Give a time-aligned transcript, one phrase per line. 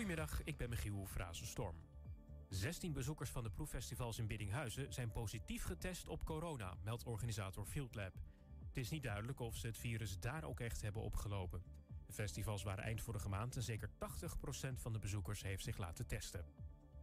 [0.00, 1.76] Goedemiddag, ik ben Michiel Frazenstorm.
[2.48, 8.14] 16 bezoekers van de proeffestivals in Biddinghuizen zijn positief getest op corona, meldt organisator Fieldlab.
[8.66, 11.62] Het is niet duidelijk of ze het virus daar ook echt hebben opgelopen.
[12.06, 13.92] De festivals waren eind vorige maand en zeker 80%
[14.74, 16.44] van de bezoekers heeft zich laten testen.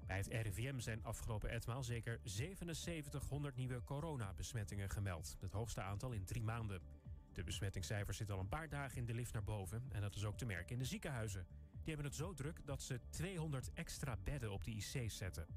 [0.06, 5.38] Bij het RIVM zijn afgelopen etmaal zeker 7700 nieuwe coronabesmettingen gemeld.
[5.40, 6.82] Het hoogste aantal in drie maanden.
[7.34, 9.86] De besmettingscijfers zitten al een paar dagen in de lift naar boven.
[9.90, 11.48] En dat is ook te merken in de ziekenhuizen.
[11.88, 15.48] Die hebben het zo druk dat ze 200 extra bedden op de IC's zetten.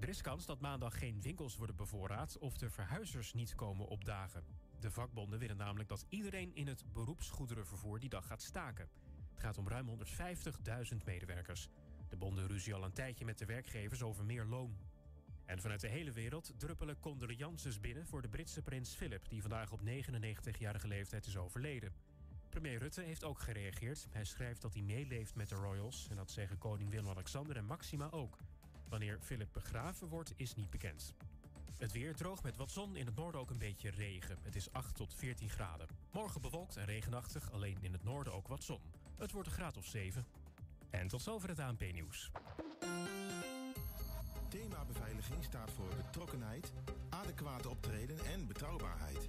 [0.00, 4.44] Er is kans dat maandag geen winkels worden bevoorraad of de verhuizers niet komen opdagen.
[4.80, 8.88] De vakbonden willen namelijk dat iedereen in het beroepsgoederenvervoer die dag gaat staken.
[9.30, 9.88] Het gaat om ruim
[10.92, 11.68] 150.000 medewerkers.
[12.08, 14.76] De bonden ruzie al een tijdje met de werkgevers over meer loon.
[15.44, 19.72] En vanuit de hele wereld druppelen condolences binnen voor de Britse prins Philip, die vandaag
[19.72, 21.92] op 99-jarige leeftijd is overleden.
[22.52, 24.06] Premier Rutte heeft ook gereageerd.
[24.10, 28.10] Hij schrijft dat hij meeleeft met de royals en dat zeggen koning Willem-Alexander en Maxima
[28.10, 28.36] ook.
[28.88, 31.14] Wanneer Philip begraven wordt, is niet bekend.
[31.78, 34.38] Het weer droog met wat zon, in het noorden ook een beetje regen.
[34.42, 35.86] Het is 8 tot 14 graden.
[36.10, 38.80] Morgen bewolkt en regenachtig, alleen in het noorden ook wat zon.
[39.16, 40.26] Het wordt een graad of 7.
[40.90, 42.30] En tot zover het ANP-nieuws.
[44.48, 46.72] Thema beveiliging staat voor betrokkenheid,
[47.08, 49.28] adequate optreden en betrouwbaarheid.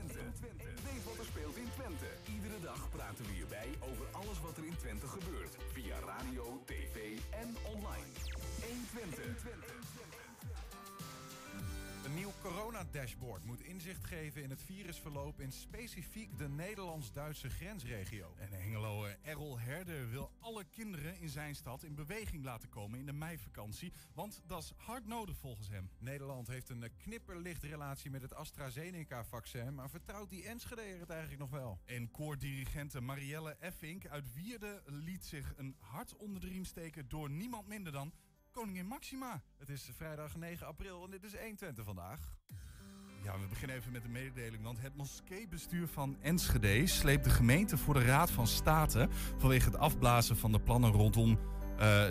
[0.00, 0.48] 120.
[0.86, 2.10] Weet wat er speelt in Twente.
[2.34, 5.54] Iedere dag praten we hierbij over alles wat er in Twente gebeurt.
[5.74, 6.96] Via radio, tv
[12.54, 18.34] coronadashboard moet inzicht geven in het virusverloop in specifiek de Nederlands-Duitse grensregio.
[18.38, 23.06] En Hengelo Errol Herder wil alle kinderen in zijn stad in beweging laten komen in
[23.06, 25.90] de meivakantie, want dat is hard nodig volgens hem.
[25.98, 31.50] Nederland heeft een knipperlicht relatie met het AstraZeneca-vaccin, maar vertrouwt die Enschede het eigenlijk nog
[31.50, 31.80] wel?
[31.84, 37.30] En koordirigente Marielle Effink uit Wierde liet zich een hart onder de riem steken door
[37.30, 38.12] niemand minder dan
[38.52, 39.42] Koningin Maxima.
[39.58, 42.20] Het is vrijdag 9 april en dit is 120 vandaag.
[43.22, 47.78] Ja, we beginnen even met de mededeling, want het moskeebestuur van Enschede sleept de gemeente
[47.78, 49.08] voor de Raad van State
[49.38, 51.38] vanwege het afblazen van de plannen rondom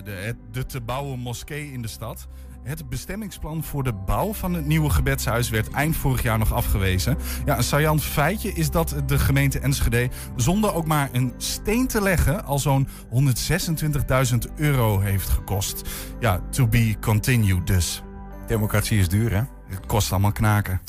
[0.03, 2.28] de, het, de te bouwen moskee in de stad.
[2.63, 7.18] Het bestemmingsplan voor de bouw van het nieuwe gebedshuis werd eind vorig jaar nog afgewezen.
[7.46, 12.02] Ja, een saillant feitje is dat de gemeente Enschede zonder ook maar een steen te
[12.02, 15.81] leggen al zo'n 126.000 euro heeft gekost.
[16.19, 18.03] Ja, to be continued dus.
[18.47, 19.41] Democratie is duur, hè?
[19.68, 20.81] Het kost allemaal knaken.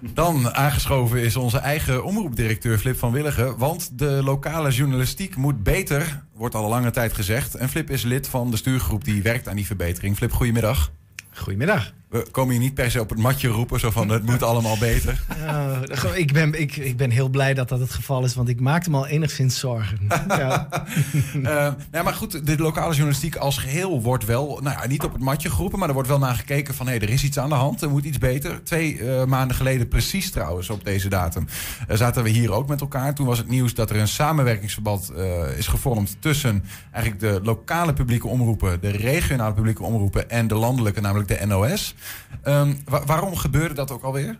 [0.00, 3.58] Dan aangeschoven is onze eigen omroepdirecteur Flip van Willigen.
[3.58, 7.54] Want de lokale journalistiek moet beter, wordt al een lange tijd gezegd.
[7.54, 10.16] En Flip is lid van de stuurgroep die werkt aan die verbetering.
[10.16, 10.92] Flip, goedemiddag.
[11.34, 11.92] Goedemiddag.
[12.08, 14.78] We komen hier niet per se op het matje roepen, zo van het moet allemaal
[14.78, 15.20] beter.
[15.46, 15.78] Uh,
[16.14, 18.90] ik, ben, ik, ik ben heel blij dat dat het geval is, want ik maakte
[18.90, 19.98] me al enigszins zorgen.
[20.28, 20.68] ja.
[21.36, 21.42] uh,
[21.90, 25.22] nou, maar goed, de lokale journalistiek als geheel wordt wel, nou ja, niet op het
[25.22, 27.48] matje geroepen, maar er wordt wel naar gekeken van hé, hey, er is iets aan
[27.48, 28.64] de hand, er moet iets beter.
[28.64, 31.46] Twee uh, maanden geleden, precies trouwens, op deze datum,
[31.88, 33.14] zaten we hier ook met elkaar.
[33.14, 35.12] Toen was het nieuws dat er een samenwerkingsverband
[35.56, 41.00] is gevormd tussen eigenlijk de lokale publieke omroepen, de regionale publieke omroepen en de landelijke,
[41.00, 41.94] namelijk de NOS.
[42.84, 44.38] Wa waarom gebeurde dat ook alweer?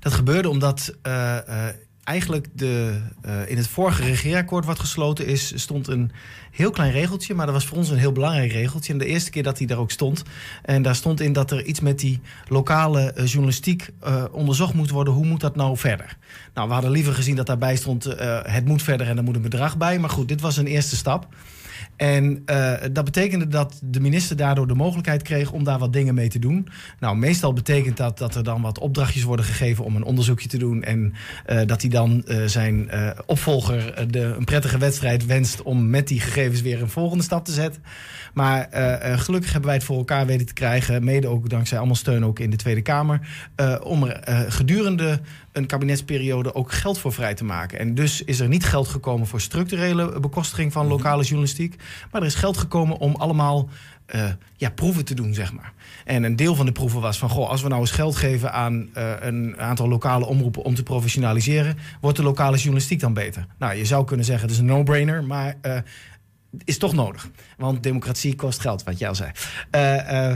[0.00, 1.64] Dat gebeurde omdat uh, uh,
[2.04, 6.12] eigenlijk de, uh, in het vorige regeerakkoord wat gesloten is, stond een
[6.50, 8.92] heel klein regeltje, maar dat was voor ons een heel belangrijk regeltje.
[8.92, 10.22] En de eerste keer dat hij daar ook stond,
[10.62, 13.90] en daar stond in dat er iets met die lokale journalistiek
[14.30, 15.14] onderzocht moet worden.
[15.14, 16.16] Hoe moet dat nou verder?
[16.54, 18.04] Nou, we hadden liever gezien dat daarbij stond:
[18.42, 19.98] het moet verder en er moet een bedrag bij.
[19.98, 21.28] Maar goed, dit was een eerste stap.
[21.96, 26.14] En uh, dat betekende dat de minister daardoor de mogelijkheid kreeg om daar wat dingen
[26.14, 26.68] mee te doen.
[27.00, 30.58] Nou, meestal betekent dat dat er dan wat opdrachtjes worden gegeven om een onderzoekje te
[30.58, 30.82] doen.
[30.82, 31.14] En
[31.46, 32.90] uh, dat hij dan uh, zijn
[33.26, 37.52] opvolger de, een prettige wedstrijd wenst om met die gegevens weer een volgende stap te
[37.52, 37.82] zetten.
[38.34, 38.68] Maar
[39.18, 42.38] gelukkig hebben wij het voor elkaar weten te krijgen, mede ook dankzij allemaal steun ook
[42.38, 43.20] in de Tweede Kamer,
[43.82, 45.20] om er gedurende
[45.56, 47.78] een kabinetsperiode ook geld voor vrij te maken.
[47.78, 51.76] En dus is er niet geld gekomen voor structurele bekostiging van lokale journalistiek.
[52.10, 53.68] Maar er is geld gekomen om allemaal
[54.14, 54.24] uh,
[54.56, 55.72] ja, proeven te doen, zeg maar.
[56.04, 57.28] En een deel van de proeven was van...
[57.28, 60.62] goh, als we nou eens geld geven aan uh, een aantal lokale omroepen...
[60.62, 63.46] om te professionaliseren, wordt de lokale journalistiek dan beter?
[63.58, 65.56] Nou, je zou kunnen zeggen, het is een no-brainer, maar...
[65.62, 65.78] Uh,
[66.64, 67.30] is toch nodig.
[67.56, 69.30] Want democratie kost geld, wat jij al zei.
[69.70, 70.34] Uh,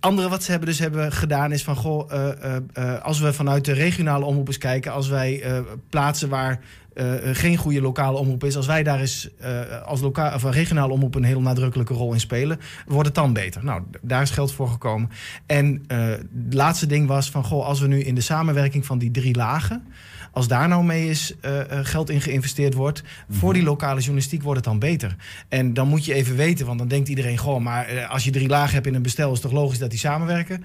[0.00, 1.76] andere wat ze hebben dus hebben gedaan is van...
[1.76, 2.10] Goh,
[3.02, 4.92] als we vanuit de regionale omroepers kijken...
[4.92, 5.44] als wij
[5.88, 6.60] plaatsen waar
[7.32, 8.56] geen goede lokale omroep is...
[8.56, 9.28] als wij daar eens
[9.84, 12.60] als of regionale omroep een heel nadrukkelijke rol in spelen...
[12.86, 13.64] wordt het dan beter.
[13.64, 15.10] Nou, daar is geld voor gekomen.
[15.46, 17.44] En het laatste ding was van...
[17.44, 19.86] Goh, als we nu in de samenwerking van die drie lagen...
[20.32, 23.58] Als daar nou mee is, uh, geld in geïnvesteerd wordt, voor mhm.
[23.58, 25.16] die lokale journalistiek wordt het dan beter.
[25.48, 28.30] En dan moet je even weten, want dan denkt iedereen gewoon, maar uh, als je
[28.30, 30.64] drie lagen hebt in een bestel, is het toch logisch dat die samenwerken.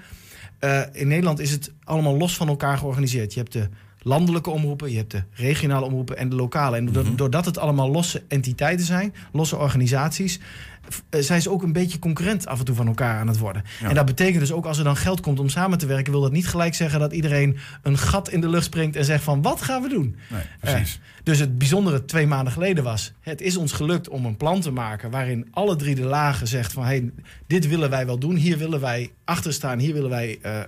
[0.92, 3.34] in Nederland is het allemaal los van elkaar georganiseerd.
[3.34, 3.68] Je hebt de
[4.02, 6.76] landelijke omroepen, je hebt de regionale omroepen en de lokale.
[6.76, 7.14] En mhm.
[7.16, 10.77] doordat het allemaal losse entiteiten zijn, losse organisaties, eh,
[11.10, 13.64] zijn ze ook een beetje concurrent af en toe van elkaar aan het worden.
[13.82, 16.20] En dat betekent dus ook als er dan geld komt om samen te werken, wil
[16.20, 19.42] dat niet gelijk zeggen dat iedereen een gat in de lucht springt en zegt van
[19.42, 20.16] wat gaan we doen?
[20.28, 20.94] Nee, precies.
[20.94, 24.60] Uh, dus het bijzondere twee maanden geleden was, het is ons gelukt om een plan
[24.60, 27.10] te maken waarin alle drie de lagen zegt van hey,
[27.46, 30.60] dit willen wij wel doen, hier willen wij achter staan, hier willen wij uh, uh,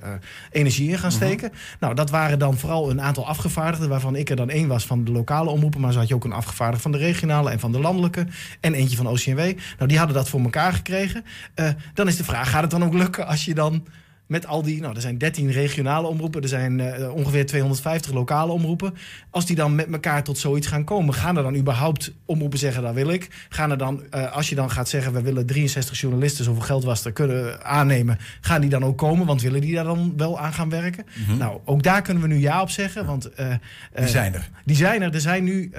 [0.50, 1.16] energie in gaan mhm.
[1.16, 1.52] steken.
[1.80, 5.04] Nou, dat waren dan vooral een aantal afgevaardigden, waarvan ik er dan één was van
[5.04, 7.72] de lokale omroepen, maar zo had je ook een afgevaardigde van de regionale en van
[7.72, 8.26] de landelijke
[8.60, 9.38] en eentje van OCNW.
[9.38, 11.24] Nou, die hadden dat voor elkaar gekregen.
[11.54, 13.86] Uh, dan is de vraag, gaat het dan ook lukken als je dan
[14.30, 18.52] met al die, nou, er zijn 13 regionale omroepen, er zijn uh, ongeveer 250 lokale
[18.52, 18.94] omroepen.
[19.30, 22.82] Als die dan met elkaar tot zoiets gaan komen, gaan er dan überhaupt omroepen zeggen,
[22.82, 23.46] dat wil ik?
[23.48, 26.84] Gaan er dan, uh, als je dan gaat zeggen, we willen 63 journalisten, zoveel geld
[26.84, 29.26] was er, kunnen aannemen, gaan die dan ook komen?
[29.26, 31.06] Want willen die daar dan wel aan gaan werken?
[31.16, 31.38] Mm -hmm.
[31.38, 33.30] Nou, ook daar kunnen we nu ja op zeggen, want...
[33.40, 33.46] Uh,
[33.94, 34.50] die zijn er.
[34.64, 35.14] Die zijn er.
[35.14, 35.72] Er zijn nu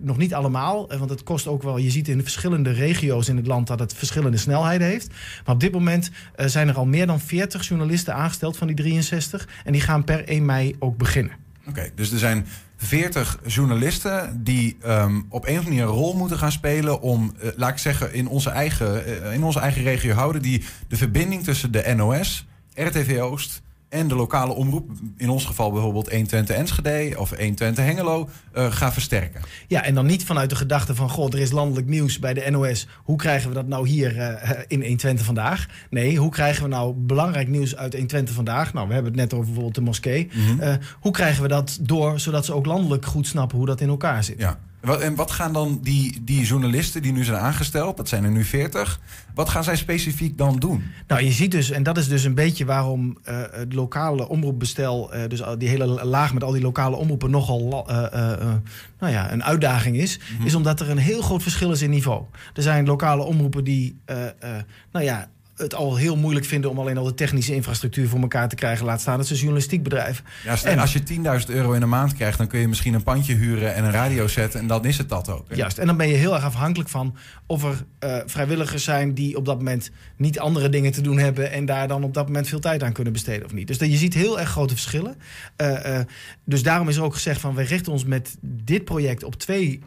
[0.00, 3.36] nog niet allemaal, want het kost ook wel, je ziet in de verschillende regio's in
[3.36, 5.08] het land dat het verschillende snelheden heeft.
[5.44, 9.48] Maar op dit moment zijn er al meer dan 40 journalisten aangesteld van die 63.
[9.64, 11.32] En die gaan per 1 mei ook beginnen.
[11.68, 12.46] Oké, dus er zijn
[12.76, 17.34] 40 journalisten die um, op een of andere manier een rol moeten gaan spelen om,
[17.42, 20.96] uh, laat ik zeggen, in onze eigen, uh, in onze eigen regio houden, die de
[20.96, 26.56] verbinding tussen de NOS, RTV Oost en de lokale omroep, in ons geval bijvoorbeeld 120
[26.56, 29.40] Enschede of 120 Hengelo, uh, gaan versterken.
[29.68, 32.50] Ja, en dan niet vanuit de gedachte van, god, er is landelijk nieuws bij de
[32.50, 32.86] NOS.
[33.02, 35.66] Hoe krijgen we dat nou hier uh, in 120 vandaag?
[35.90, 38.72] Nee, hoe krijgen we nou belangrijk nieuws uit 120 vandaag?
[38.72, 40.30] Nou, we hebben het net over bijvoorbeeld de moskee.
[40.32, 40.60] Mm -hmm.
[40.60, 43.88] uh, hoe krijgen we dat door, zodat ze ook landelijk goed snappen hoe dat in
[43.88, 44.38] elkaar zit?
[44.38, 44.58] Ja.
[44.82, 48.44] En wat gaan dan die, die journalisten die nu zijn aangesteld, dat zijn er nu
[48.44, 49.00] 40,
[49.34, 50.82] wat gaan zij specifiek dan doen?
[51.06, 55.14] Nou, je ziet dus, en dat is dus een beetje waarom uh, het lokale omroepbestel,
[55.14, 57.96] uh, dus die hele laag met al die lokale omroepen nogal uh,
[58.98, 60.46] nou ja, een uitdaging is, mm -hmm.
[60.46, 62.24] is omdat er een heel groot verschil is in niveau.
[62.54, 64.00] Er zijn lokale omroepen die,
[64.92, 65.28] nou ja,
[65.62, 68.86] het al heel moeilijk vinden om alleen al de technische infrastructuur voor elkaar te krijgen.
[68.86, 70.24] Laat staan dat ze journalistiek bedrijven.
[70.44, 71.02] Ja, en als je
[71.46, 73.90] 10.000 euro in een maand krijgt, dan kun je misschien een pandje huren en een
[73.90, 74.60] radio zetten.
[74.60, 75.48] En dan is het dat ook.
[75.48, 75.56] Hè?
[75.56, 75.78] Juist.
[75.78, 77.16] En dan ben je heel erg afhankelijk van
[77.46, 81.50] of er uh, vrijwilligers zijn die op dat moment niet andere dingen te doen hebben.
[81.50, 83.66] En daar dan op dat moment veel tijd aan kunnen besteden of niet.
[83.66, 85.16] Dus je ziet heel erg grote verschillen.
[85.56, 85.98] Uh, uh,
[86.44, 89.80] dus daarom is er ook gezegd van wij richten ons met dit project op twee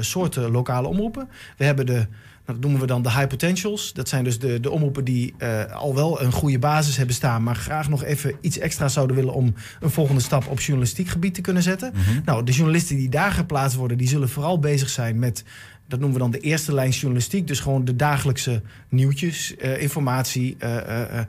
[0.00, 1.28] soorten lokale omroepen.
[1.56, 2.06] We hebben de
[2.44, 3.92] dat noemen we dan de high potentials.
[3.92, 7.42] Dat zijn dus de, de omroepen die uh, al wel een goede basis hebben staan,
[7.42, 11.34] maar graag nog even iets extra zouden willen om een volgende stap op journalistiek gebied
[11.34, 11.92] te kunnen zetten.
[11.94, 12.22] Mm -hmm.
[12.24, 15.44] Nou, de journalisten die daar geplaatst worden, die zullen vooral bezig zijn met
[15.92, 17.46] dat noemen we dan de eerste lijn journalistiek.
[17.46, 20.56] Dus gewoon de dagelijkse nieuwtjes, uh, informatie.
[20.58, 21.20] Uh, uh,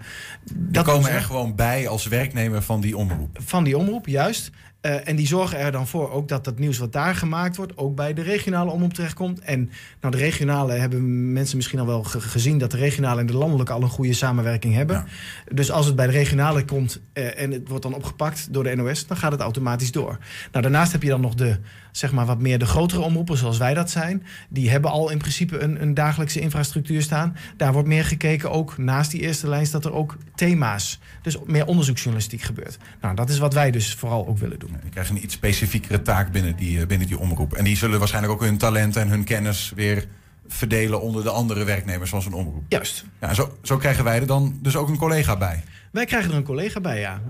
[0.53, 3.37] dat komen er gewoon bij als werknemer van die omroep.
[3.41, 4.51] Van die omroep, juist.
[4.85, 7.77] Uh, en die zorgen er dan voor ook dat dat nieuws wat daar gemaakt wordt...
[7.77, 9.39] ook bij de regionale omroep terechtkomt.
[9.39, 9.69] En
[10.01, 12.57] nou, de regionale hebben mensen misschien al wel ge gezien...
[12.57, 14.95] dat de regionale en de landelijke al een goede samenwerking hebben.
[14.95, 15.05] Ja.
[15.53, 18.75] Dus als het bij de regionale komt uh, en het wordt dan opgepakt door de
[18.75, 19.07] NOS...
[19.07, 20.17] dan gaat het automatisch door.
[20.51, 21.57] Nou, daarnaast heb je dan nog de,
[21.91, 24.23] zeg maar, wat meer de grotere omroepen zoals wij dat zijn.
[24.49, 27.35] Die hebben al in principe een, een dagelijkse infrastructuur staan.
[27.57, 29.71] Daar wordt meer gekeken, ook naast die eerste lijst...
[29.71, 32.77] dat er ook thema's, dus meer onderzoeksjournalistiek gebeurt.
[33.01, 34.72] Nou, dat is wat wij dus vooral ook willen doen.
[34.81, 37.53] Die krijgen een iets specifiekere taak binnen die, binnen die omroep.
[37.53, 40.07] En die zullen waarschijnlijk ook hun talent en hun kennis weer
[40.47, 42.63] verdelen onder de andere werknemers van zo'n omroep.
[42.67, 43.05] Juist.
[43.21, 45.63] Ja, zo, zo krijgen wij er dan dus ook een collega bij.
[45.91, 47.21] Wij krijgen er een collega bij, ja.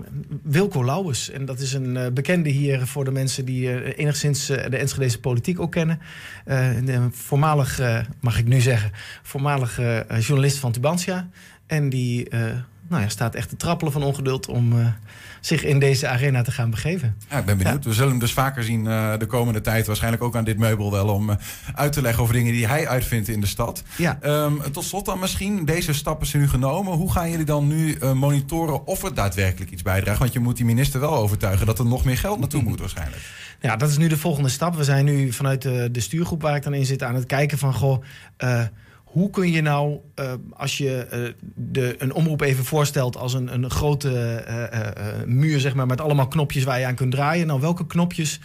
[0.42, 1.30] Wilco Lauwers.
[1.30, 4.76] En dat is een uh, bekende hier voor de mensen die uh, enigszins uh, de
[4.76, 6.00] Enschedese politiek ook kennen.
[6.44, 7.80] een voormalig,
[8.20, 8.90] mag ik nu zeggen,
[9.22, 9.80] voormalig
[10.18, 11.28] journalist van Tubantia.
[11.66, 12.28] En die
[12.88, 14.86] nou ja, staat echt te trappelen van ongeduld om eh,
[15.46, 17.16] zich in deze arena te gaan begeven.
[17.30, 17.84] Ja, ik ben benieuwd.
[17.84, 19.86] We zullen hem dus vaker zien eh, de komende tijd.
[19.86, 21.36] Waarschijnlijk ook aan dit meubel wel om eh,
[21.74, 23.82] uit te leggen over dingen die hij uitvindt in de stad.
[23.96, 24.18] Ja.
[24.20, 26.92] Ehm, tot slot dan misschien, deze stappen zijn nu genomen.
[26.92, 30.18] Hoe gaan jullie dan nu monitoren of er daadwerkelijk iets bijdraagt?
[30.18, 33.22] Want je moet die minister wel overtuigen dat er nog meer geld naartoe moet waarschijnlijk.
[33.60, 34.76] Ja, dat is nu de volgende stap.
[34.76, 37.58] We zijn nu vanuit de, de stuurgroep waar ik dan in zit aan het kijken
[37.58, 37.74] van...
[37.74, 38.04] goh,
[39.14, 43.54] hoe kun je nou, uh, als je uh, de, een omroep even voorstelt als een,
[43.54, 47.46] een grote uh, muur, zeg maar, met allemaal knopjes waar je aan kunt draaien.
[47.46, 48.40] Nou, welke knopjes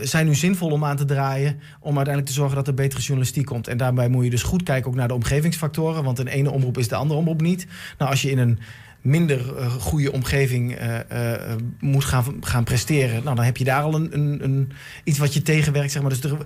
[0.00, 3.44] zijn nu zinvol om aan te draaien om uiteindelijk te zorgen dat er betere journalistiek
[3.44, 3.68] komt?
[3.68, 6.78] En daarbij moet je dus goed kijken ook naar de omgevingsfactoren, want een ene omroep
[6.78, 7.66] is de andere omroep niet.
[7.98, 8.58] Nou, als je in een
[9.00, 11.32] minder uh, goede omgeving uh, uh,
[11.80, 13.24] moet gaan, gaan presteren.
[13.24, 14.72] Nou, dan heb je daar al een, een, een
[15.04, 15.92] iets wat je tegenwerkt.
[15.92, 16.10] Zeg maar.
[16.10, 16.38] dus er,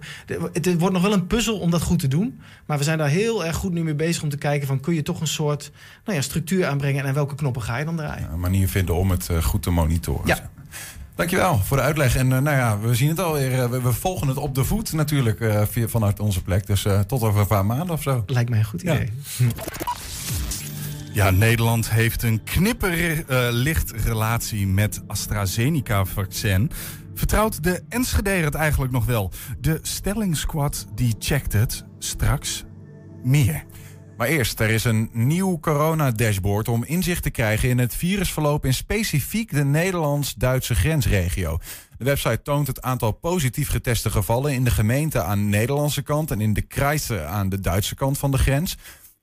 [0.52, 2.40] het wordt nog wel een puzzel om dat goed te doen.
[2.66, 4.66] Maar we zijn daar heel erg goed nu mee bezig om te kijken...
[4.66, 5.70] van kun je toch een soort
[6.04, 7.00] nou ja, structuur aanbrengen...
[7.02, 8.22] en aan welke knoppen ga je dan draaien.
[8.22, 10.26] Ja, een manier vinden om het goed te monitoren.
[10.26, 10.50] Ja.
[11.14, 12.16] Dankjewel voor de uitleg.
[12.16, 13.70] En nou ja, we zien het alweer.
[13.70, 16.66] we, we volgen het op de voet natuurlijk vanuit onze plek.
[16.66, 18.22] Dus tot over een paar maanden of zo.
[18.26, 19.08] Lijkt mij een goed idee.
[19.36, 19.46] Ja.
[21.12, 26.70] Ja, Nederland heeft een knipperlicht uh, relatie met AstraZeneca-vaccin.
[27.14, 29.30] Vertrouwt de Enschede het eigenlijk nog wel?
[29.60, 31.84] De stellingsquad die checkt het.
[31.98, 32.64] Straks
[33.22, 33.64] meer.
[34.16, 38.74] Maar eerst, er is een nieuw corona-dashboard om inzicht te krijgen in het virusverloop in
[38.74, 41.58] specifiek de Nederlands-Duitse grensregio.
[41.98, 46.30] De website toont het aantal positief geteste gevallen in de gemeente aan de Nederlandse kant
[46.30, 48.76] en in de krijsen aan de Duitse kant van de grens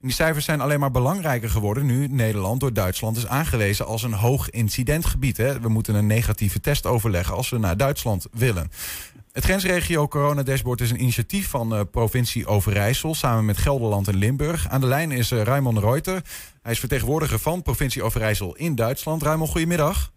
[0.07, 4.13] die cijfers zijn alleen maar belangrijker geworden nu Nederland door Duitsland is aangewezen als een
[4.13, 5.37] hoog incidentgebied.
[5.37, 5.59] Hè.
[5.59, 8.71] We moeten een negatieve test overleggen als we naar Duitsland willen.
[9.31, 14.15] Het grensregio Corona Dashboard is een initiatief van uh, provincie Overijssel samen met Gelderland en
[14.15, 14.69] Limburg.
[14.69, 16.21] Aan de lijn is uh, Raymond Reuter.
[16.61, 19.23] Hij is vertegenwoordiger van provincie Overijssel in Duitsland.
[19.23, 20.11] Raymond, goedemiddag.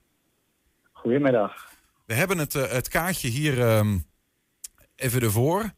[0.92, 1.68] Goedemiddag.
[2.06, 3.94] We hebben het, uh, het kaartje hier uh,
[4.97, 5.70] even ervoor.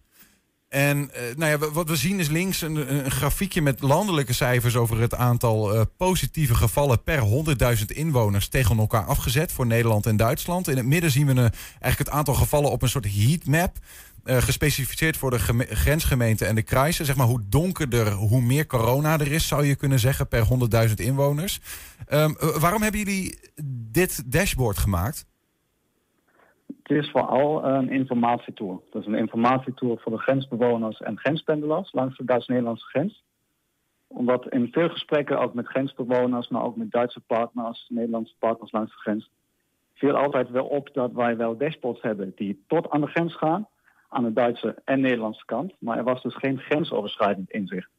[0.73, 5.01] En uh, nou ja, wat we zien is links een, grafiekje met landelijke cijfers over
[5.01, 7.23] het aantal uh, positieve gevallen per
[7.79, 10.69] 100.000 inwoners tegen elkaar afgezet voor Nederland en Duitsland.
[10.69, 13.77] In het midden zien we eigenlijk het aantal gevallen op een soort heatmap.
[14.25, 17.07] Uh, gespecificeerd voor de grensgemeenten en de kruisen.
[17.07, 20.47] Zeg maar hoe donkerder, hoe meer corona er is, zou je kunnen zeggen, per
[20.89, 21.61] 100.000 inwoners.
[22.09, 23.39] Um, waarom hebben jullie
[23.91, 25.25] dit dashboard gemaakt?
[26.93, 28.81] Is vooral een informatietour.
[28.91, 33.25] Dat is een informatietour voor de grensbewoners en grenspendelaars langs de Duits-Nederlandse grens.
[34.07, 38.91] Omdat in veel gesprekken, ook met grensbewoners, maar ook met Duitse partners, Nederlandse partners langs
[38.91, 39.31] de grens,
[39.95, 43.69] viel altijd wel op dat wij wel dashboards hebben die tot aan de grens gaan,
[44.09, 45.75] aan de Duitse en Nederlandse kant.
[45.79, 47.91] Maar er was dus geen grensoverschrijdend inzicht.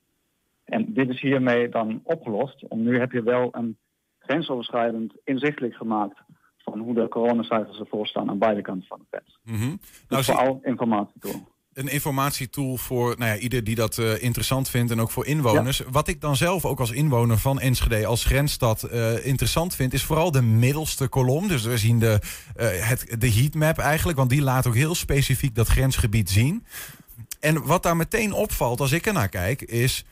[0.64, 2.68] En dit is hiermee dan opgelost.
[2.68, 3.78] Om nu heb je wel een
[4.20, 6.18] grensoverschrijdend inzichtelijk gemaakt
[6.64, 9.40] van hoe de coronacijfers ervoor staan aan beide kanten van de grens.
[9.44, 9.80] Mm -hmm.
[9.80, 11.52] dus nou, vooral informatietool.
[11.74, 15.82] Een informatietool voor nou ja, ieder die dat uh, interessant vindt en ook voor inwoners.
[15.92, 20.04] Wat ik dan zelf ook als inwoner van Enschede, als grensstad, uh, interessant vind, is
[20.04, 21.48] vooral de middelste kolom.
[21.48, 22.20] Dus we zien de,
[22.58, 26.66] uh, het, de heatmap eigenlijk, want die laat ook heel specifiek dat grensgebied zien.
[27.40, 30.06] En wat daar meteen opvalt als ik ernaar kijk, is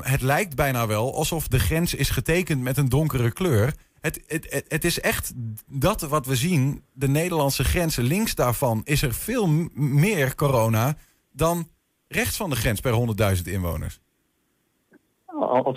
[0.00, 3.74] het lijkt bijna wel alsof de grens is getekend met een donkere kleur.
[4.02, 5.32] Het, het, het, is echt
[5.66, 8.04] dat wat we zien, de Nederlandse grenzen.
[8.04, 10.94] Links daarvan is er veel meer corona
[11.30, 11.64] dan
[12.08, 12.92] rechts van de grens per
[13.36, 14.00] 100.000 inwoners.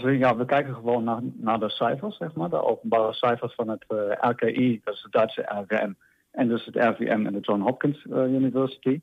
[0.02, 2.50] We, ja, we kijken gewoon naar, naar de cijfers, zeg maar.
[2.50, 5.92] De openbare cijfers van het eh, RKI, dat is het Duitse RVM.
[6.32, 9.02] En dus het RVM en de John Hopkins uh, University.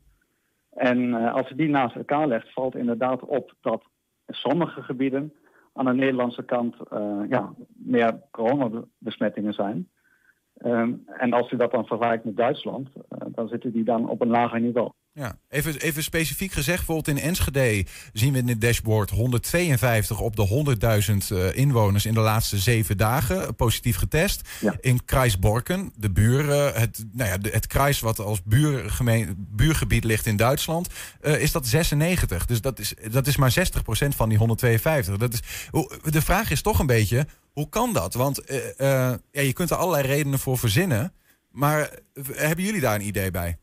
[0.75, 3.83] En uh, als je die naast elkaar legt, valt inderdaad op dat
[4.27, 5.33] sommige gebieden
[5.73, 9.89] aan de Nederlandse kant uh, ja, meer coronabesmettingen zijn.
[10.65, 14.21] Um, en als u dat dan vergelijkt met Duitsland, uh, dan zitten die dan op
[14.21, 14.91] een lager niveau.
[15.15, 20.37] Ja, even, even specifiek gezegd, bijvoorbeeld in Enschede zien we in het dashboard 152 op
[20.37, 20.77] de
[21.31, 24.49] 100.000 uh, inwoners in de laatste zeven dagen positief getest.
[24.61, 24.77] Ja.
[24.81, 30.27] In Kreisborken, de buur, uh, het, nou ja, het Kreis wat als buurgemeen, buurgebied ligt
[30.27, 30.89] in Duitsland,
[31.23, 32.47] uh, is dat 96.
[32.47, 35.17] Dus dat is, dat is maar 60% van die 152.
[35.17, 35.41] Dat is,
[36.13, 38.15] de vraag is toch een beetje, hoe kan dat?
[38.15, 38.41] Want
[38.77, 41.13] ja, je kunt er allerlei redenen voor verzinnen.
[41.51, 41.91] Maar
[42.33, 43.57] hebben jullie daar een idee bij?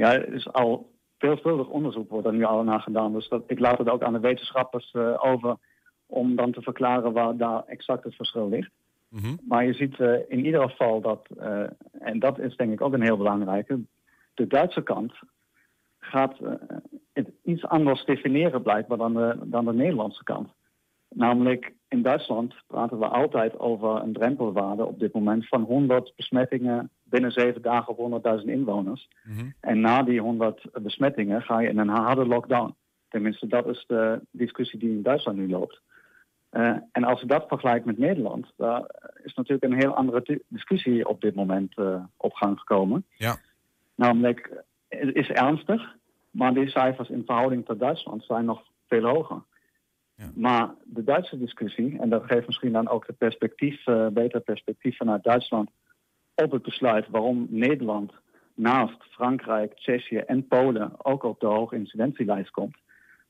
[0.00, 3.12] Ja, er is al veelvuldig onderzoek wordt er nu al naar gedaan.
[3.12, 5.56] Dus dat, ik laat het ook aan de wetenschappers uh, over
[6.06, 8.70] om dan te verklaren waar daar exact het verschil ligt.
[9.08, 9.38] Mm -hmm.
[9.48, 11.62] Maar je ziet uh, in ieder geval dat, uh,
[11.98, 13.80] en dat is denk ik ook een heel belangrijke,
[14.34, 15.12] de Duitse kant
[15.98, 16.38] gaat
[17.12, 20.48] het iets anders definiëren blijkbaar dan de, dan de Nederlandse kant.
[21.08, 26.90] Namelijk, in Duitsland praten we altijd over een drempelwaarde op dit moment van 100 besmettingen
[27.02, 29.08] binnen zeven dagen op 100.000 inwoners.
[29.24, 29.46] Mhm.
[29.60, 32.74] En na die 100 besmettingen ga je in een harde lockdown.
[33.08, 35.80] Tenminste, dat is de discussie die in Duitsland nu loopt.
[36.50, 38.82] Eh, en als je dat vergelijkt met Nederland, daar
[39.22, 43.04] is natuurlijk een heel andere di- discussie op dit moment eh, op gang gekomen.
[43.16, 43.36] Ja.
[43.94, 45.96] Namelijk, het is ernstig,
[46.30, 49.42] maar die cijfers in verhouding tot Duitsland zijn nog veel hoger.
[50.34, 54.96] Maar de Duitse discussie, en dat geeft misschien dan ook het perspectief, eh, beter perspectief
[54.96, 55.70] vanuit Duitsland
[56.34, 58.12] op het besluit waarom Nederland
[58.54, 62.76] naast Frankrijk, Tsjechië en Polen ook op de hoge incidentielijst komt.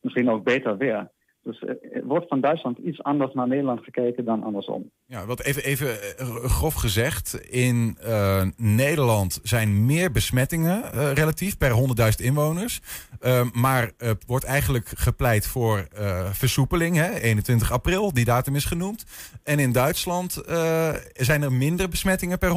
[0.01, 1.11] Misschien ook beter weer.
[1.43, 4.91] Dus eh, er wordt van Duitsland iets anders naar Nederland gekeken dan andersom.
[5.07, 7.41] Ja, wat even, even eh, grof gezegd.
[7.51, 11.71] In eh, Nederland zijn meer besmettingen eh, relatief per
[12.21, 12.81] 100.000 inwoners.
[13.21, 16.97] Eh, maar eh, wordt eigenlijk gepleit voor eh, versoepeling.
[16.97, 17.21] Hè?
[17.21, 19.05] 21 april, die datum is genoemd.
[19.43, 22.51] En in Duitsland eh, zijn er minder besmettingen per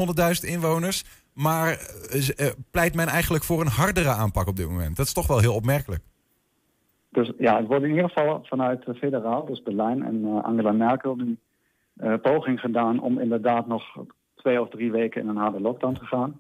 [0.44, 1.04] 100.000 inwoners.
[1.34, 4.96] Maar eh, eh, pleit men eigenlijk voor een hardere aanpak op dit moment.
[4.96, 6.04] Dat is toch wel heel opmerkelijk.
[7.14, 10.72] Dus ja, het wordt in ieder geval vanuit de federaal, dus Berlijn en eh, Angela
[10.72, 11.40] Merkel, een
[11.96, 13.84] eh, poging gedaan om inderdaad nog
[14.36, 16.38] twee of drie weken in een harde lockdown te gaan.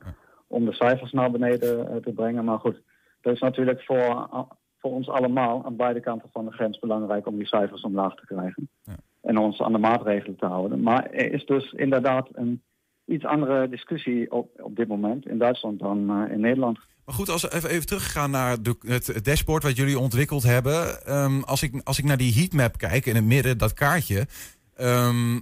[0.48, 2.46] Om de cijfers naar beneden eh, te brengen.
[2.46, 2.82] Maar goed,
[3.22, 4.30] dat is natuurlijk voor,
[4.78, 8.26] voor ons allemaal aan beide kanten van de grens belangrijk om die cijfers omlaag te
[8.26, 8.70] krijgen.
[8.84, 8.94] Ja.
[9.22, 10.82] En ons aan de maatregelen te houden.
[10.82, 12.62] Maar er is dus inderdaad een
[13.06, 16.80] iets andere discussie op, op dit moment in Duitsland dan in Nederland.
[17.06, 18.58] Maar goed, als we even, teruggaan naar
[18.88, 21.06] het, dashboard wat jullie ontwikkeld hebben.
[21.06, 24.28] Ehm, als, ik, als ik naar die heatmap kijk in het midden, dat kaartje.
[24.76, 25.40] ehm,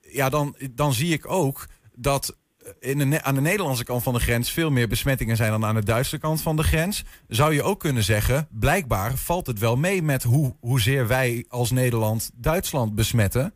[0.00, 2.36] ja, dan, dan zie ik ook dat
[2.78, 5.74] in de, aan de Nederlandse kant van de grens veel meer besmettingen zijn dan aan
[5.74, 7.04] de Duitse kant van de grens.
[7.28, 11.70] Zou je ook kunnen zeggen, blijkbaar valt het wel mee met hoe, hoezeer wij als
[11.70, 13.54] Nederland Duitsland besmetten.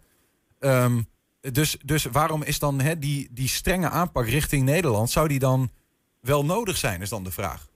[0.59, 1.03] Ehm,
[1.41, 5.71] dus, dus waarom is dan die, die strenge aanpak richting Nederland, zou die dan
[6.25, 7.67] wel nodig zijn, is dan de vraag.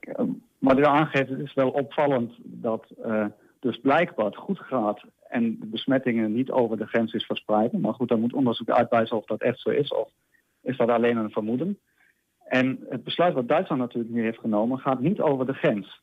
[0.00, 0.24] Eh,
[0.58, 3.26] Maar u aangeeft, het is wel opvallend dat eh,
[3.60, 7.72] dus blijkbaar het goed gaat en de besmettingen niet over de grens is verspreid.
[7.72, 10.08] Maar goed, dan moet onderzoek uitwijzen of dat echt zo is of
[10.62, 11.78] is dat alleen een vermoeden.
[12.44, 16.02] En het besluit wat Duitsland natuurlijk nu heeft genomen gaat niet over de grens.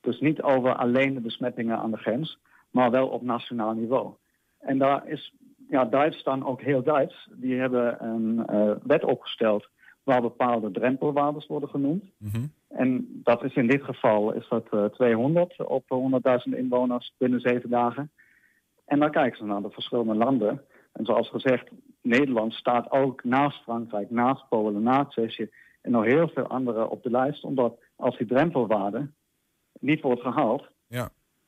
[0.00, 2.38] Dus niet over alleen de besmettingen aan de grens,
[2.70, 4.14] maar wel op nationaal niveau.
[4.58, 5.34] En daar is
[5.68, 7.28] ja, Duits dan ook heel Duits.
[7.30, 9.68] Die hebben een eh, wet opgesteld
[10.02, 12.04] waar bepaalde drempelwaardes worden genoemd.
[12.18, 12.44] Mhm.
[12.68, 17.70] En dat is in dit geval is dat eh, 200 op 100.000 inwoners binnen zeven
[17.70, 18.10] dagen.
[18.84, 20.62] En dan kijken ze naar de verschillende landen.
[20.92, 21.70] En zoals gezegd,
[22.02, 27.02] Nederland staat ook naast Frankrijk, naast Polen, naast Tsjechië en nog heel veel andere op
[27.02, 27.44] de lijst.
[27.44, 29.10] Omdat als die drempelwaarde
[29.80, 30.70] niet wordt gehaald.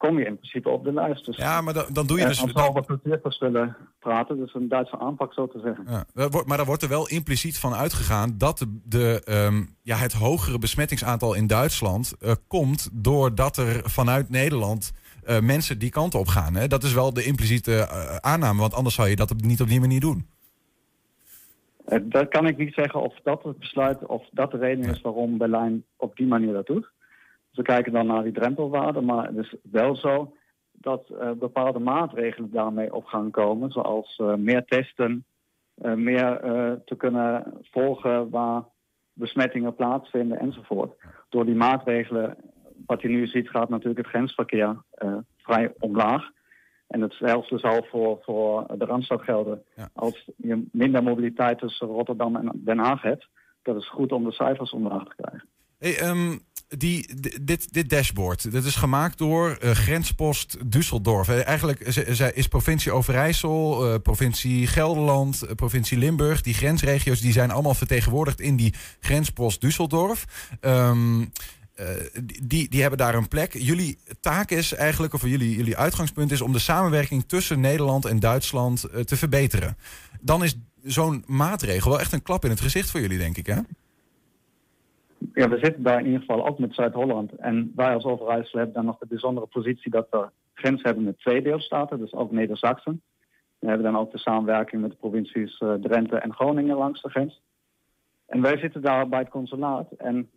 [0.07, 1.25] Kom je in principe op de lijst.
[1.27, 2.43] Dus, Ja, maar dan, dan doe je dus.
[2.43, 5.85] als we over cultuurverschillen praten, dus een Duitse aanpak zo te zeggen.
[5.89, 9.63] Ja, dat wordt- maar daar wordt er wel impliciet van uitgegaan dat de, de, ehm,
[9.83, 14.93] ja, het hogere besmettingsaantal in Duitsland eh, komt doordat er vanuit Nederland
[15.25, 16.55] eh, mensen die kant op gaan.
[16.55, 16.67] Hè?
[16.67, 19.69] Dat is wel de impliciete eh, aanname, want anders zou je dat op- niet op
[19.69, 20.27] die manier doen.
[22.03, 25.39] Dat kan ik niet zeggen of dat het besluit of dat de reden is waarom
[25.39, 26.91] Berlijn op die manier dat doet.
[27.55, 30.35] We kijken dan naar die drempelwaarde, maar het is wel zo
[30.73, 35.25] dat eh, bepaalde maatregelen daarmee op gaan komen, zoals eh, meer testen,
[35.75, 36.41] eh, meer
[36.85, 38.63] te kunnen volgen waar
[39.13, 40.95] besmettingen plaatsvinden enzovoort.
[41.29, 42.37] Door die maatregelen,
[42.87, 44.83] wat je nu ziet, gaat natuurlijk het grensverkeer
[45.37, 46.31] vrij omlaag.
[46.87, 49.63] En hetzelfde zal voor, voor de Randstad gelden.
[49.77, 49.89] Ja.
[49.93, 53.29] Als je minder mobiliteit tussen Rotterdam en Den Haag hebt,
[53.63, 55.49] dat is goed om de cijfers omlaag te krijgen.
[55.79, 56.39] Hey, ehm,
[56.79, 61.29] die, di- dit, dit dashboard, dat is gemaakt door eh, Grenspost Düsseldorf.
[61.29, 61.81] Eh, Eigenlijk
[62.35, 68.57] is, provincie Overijssel, eh, provincie Gelderland, provincie Limburg, die grensregio's, die zijn allemaal vertegenwoordigd in
[68.57, 70.25] die Grenspost Düsseldorf.
[70.61, 71.21] Ehm,
[71.75, 71.87] eh,
[72.43, 73.53] die- die, hebben daar een plek.
[73.59, 78.21] Jullie taak is eigenlijk, of jullie, jullie uitgangspunt is om de samenwerking tussen Nederland en
[78.21, 79.77] Duitsland te verbeteren.
[80.21, 83.47] Dan is zo'n maatregel wel echt een klap in het gezicht voor jullie, denk ik,
[83.47, 83.57] hè?
[85.33, 87.33] Ja, we zitten daar in ieder geval ook met Zuid-Holland.
[87.33, 91.19] En wij als Overijssel hebben dan nog de bijzondere positie dat we grens hebben met
[91.19, 93.03] twee deelstaten, dus ook Neder-Saxen.
[93.59, 97.11] We hebben dan ook de samenwerking met de provincies eh, Drenthe en Groningen langs de
[97.11, 97.43] grens.
[98.27, 100.31] En wij zitten daar bij het consulaat en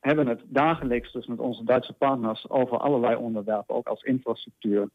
[0.00, 4.88] hebben het dagelijks dus met onze Duitse partners over allerlei onderwerpen, ook als infrastructuur,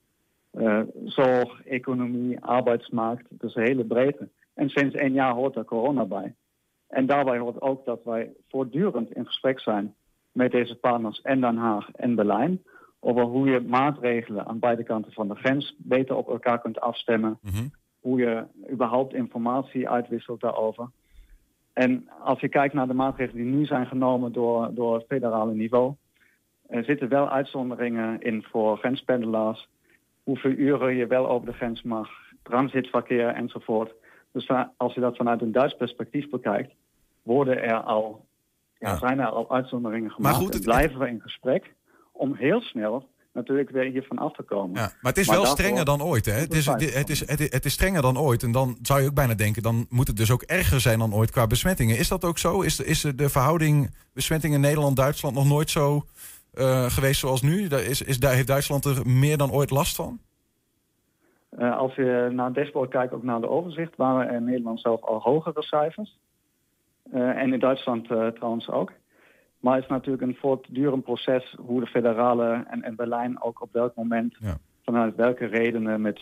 [0.52, 4.30] eh, zorg, economie, arbeidsmarkt, dus een hele breedte.
[4.54, 6.36] En sinds één jaar hoort er corona bij.
[6.92, 9.96] En daarbij hoort ook dat wij voortdurend in gesprek zijn
[10.32, 12.62] met deze partners en Den Haag en Berlijn.
[13.04, 17.40] over hoe je maatregelen aan beide kanten van de grens beter op elkaar kunt afstemmen.
[17.42, 17.68] Mhm.
[18.00, 20.90] Hoe je überhaupt informatie uitwisselt daarover.
[21.74, 25.54] En als je kijkt naar de maatregelen die nu zijn genomen door, door het federale
[25.54, 25.94] niveau,
[26.68, 29.70] er zitten wel uitzonderingen in voor grenspendelaars.
[30.24, 32.10] Hoeveel uren je wel over de grens mag,
[32.44, 33.94] transitverkeer enzovoort.
[34.32, 36.74] Dus als je dat vanuit een Duits perspectief bekijkt,
[37.24, 38.26] worden er al,
[38.80, 38.98] ja, Ja.
[38.98, 40.36] zijn er al uitzonderingen gemaakt.
[40.36, 41.74] goed, en het- blijven we in gesprek
[42.12, 44.76] om heel snel natuurlijk weer hiervan af te komen.
[44.76, 46.26] Ja, maar het is Maar wel strenger dan ooit.
[46.26, 46.32] Hè?
[46.32, 48.44] Het, is, moet het, is, het, is, het is strenger dan ooit.
[48.44, 51.14] En dan zou je ook bijna denken, dan moet het dus ook erger zijn dan
[51.14, 51.98] ooit qua besmettingen.
[51.98, 52.62] Is dat ook zo?
[52.62, 56.06] Is, is de verhouding besmettingen Nederland-Duitsland nog nooit zo
[56.54, 57.68] eh, geweest zoals nu?
[57.68, 60.20] Daar Is, is, daar heeft Duitsland er meer dan ooit last van?
[61.50, 64.80] Eh, als je naar het dashboard kijkt, ook naar de overzicht, waren er in Nederland
[64.82, 66.18] zelf al hogere cijfers.
[67.12, 68.92] Eh, en in Duitsland eh, trouwens ook.
[69.60, 73.70] Maar het is natuurlijk een voortdurend proces hoe de federale en, en Berlijn ook op
[73.72, 74.58] welk moment, Ja.
[74.84, 76.20] vanuit welke redenen met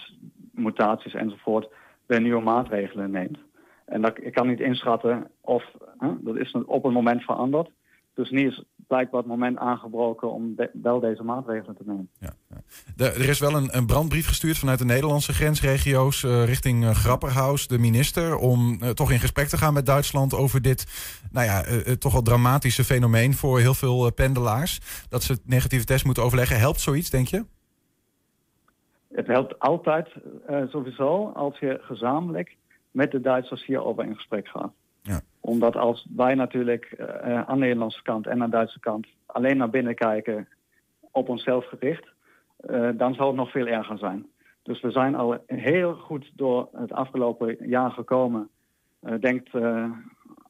[0.52, 1.70] mutaties enzovoort,
[2.06, 3.38] weer nieuwe maatregelen neemt.
[3.86, 7.70] En dat, ik kan niet inschatten of hè, dat is op een moment veranderd.
[8.14, 12.10] Dus is blijkbaar het moment aangebroken om de- wel deze maatregelen te nemen.
[12.20, 12.58] Ja, ja.
[12.96, 16.90] De- er is wel een, een brandbrief gestuurd vanuit de Nederlandse grensregio's eh, richting eh,
[16.90, 20.86] Grapperhaus, de minister, om eh, toch in gesprek te gaan met Duitsland over dit,
[21.32, 21.64] nou ja,
[21.96, 24.80] toch wel dramatische fenomeen voor heel veel pendelaars.
[25.10, 26.60] Dat ze het negatieve test moeten overleggen.
[26.60, 27.46] Helpt zoiets, denk je?
[29.14, 30.10] Het helpt altijd
[30.70, 32.56] sowieso als je gezamenlijk
[32.92, 34.72] met de Duitsers hierover in gesprek gaat.
[35.50, 39.58] Omdat als wij natuurlijk eh, aan de Nederlandse kant en aan de Duitse kant alleen
[39.58, 40.48] naar binnen kijken,
[41.12, 42.08] op onszelf gericht,
[42.58, 44.26] eh, dan zou het nog veel erger zijn.
[44.64, 48.50] Dus we zijn al heel goed door het afgelopen jaar gekomen.
[49.00, 49.92] Eh, denkt, eh,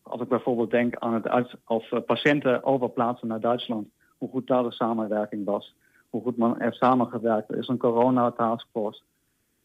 [0.02, 4.48] als ik bijvoorbeeld denk aan het uit, of eh, patiënten overplaatsen naar Duitsland, hoe goed
[4.48, 5.76] daar de samenwerking was
[6.10, 7.50] hoe goed man er samengewerkt.
[7.50, 9.02] Er is een corona-taskforce.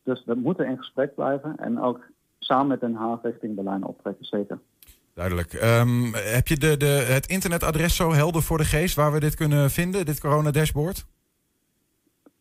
[0.03, 2.01] Dus we moeten in gesprek blijven en ook
[2.39, 4.59] samen met Den Haag richting Berlijn optrekken, zeker.
[5.15, 5.53] Duidelijk.
[5.53, 9.35] Ehm, heb je de, de, het internetadres zo helder voor de geest waar we dit
[9.35, 11.07] kunnen vinden, dit corona-dashboard?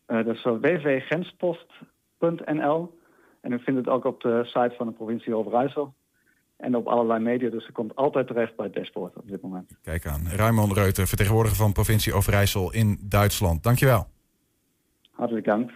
[0.06, 2.98] Eh dat is www.grenspost.nl
[3.40, 5.94] en u vindt het ook op de site van de provincie Overijssel
[6.56, 7.50] en op allerlei media.
[7.50, 9.78] Dus u komt altijd terecht bij het dashboard op dit moment.
[9.82, 10.28] Kijk aan.
[10.36, 13.62] Raymond Reuter, vertegenwoordiger van provincie Overijssel in Duitsland.
[13.62, 14.06] Dankjewel.
[15.10, 15.70] Hartelijk dank.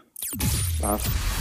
[0.81, 1.38] Dag.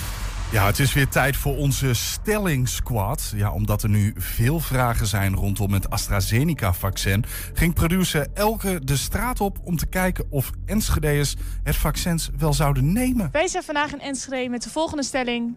[0.51, 3.31] Ja, het is weer tijd voor onze stellingsquad.
[3.35, 7.25] Ja, omdat er nu veel vragen zijn rondom het AstraZeneca-vaccin...
[7.53, 12.93] ging producer Elke de straat op om te kijken of Enschede'ers het vaccin wel zouden
[12.93, 13.29] nemen.
[13.31, 15.55] Wij zijn vandaag in Enschede met de volgende stelling.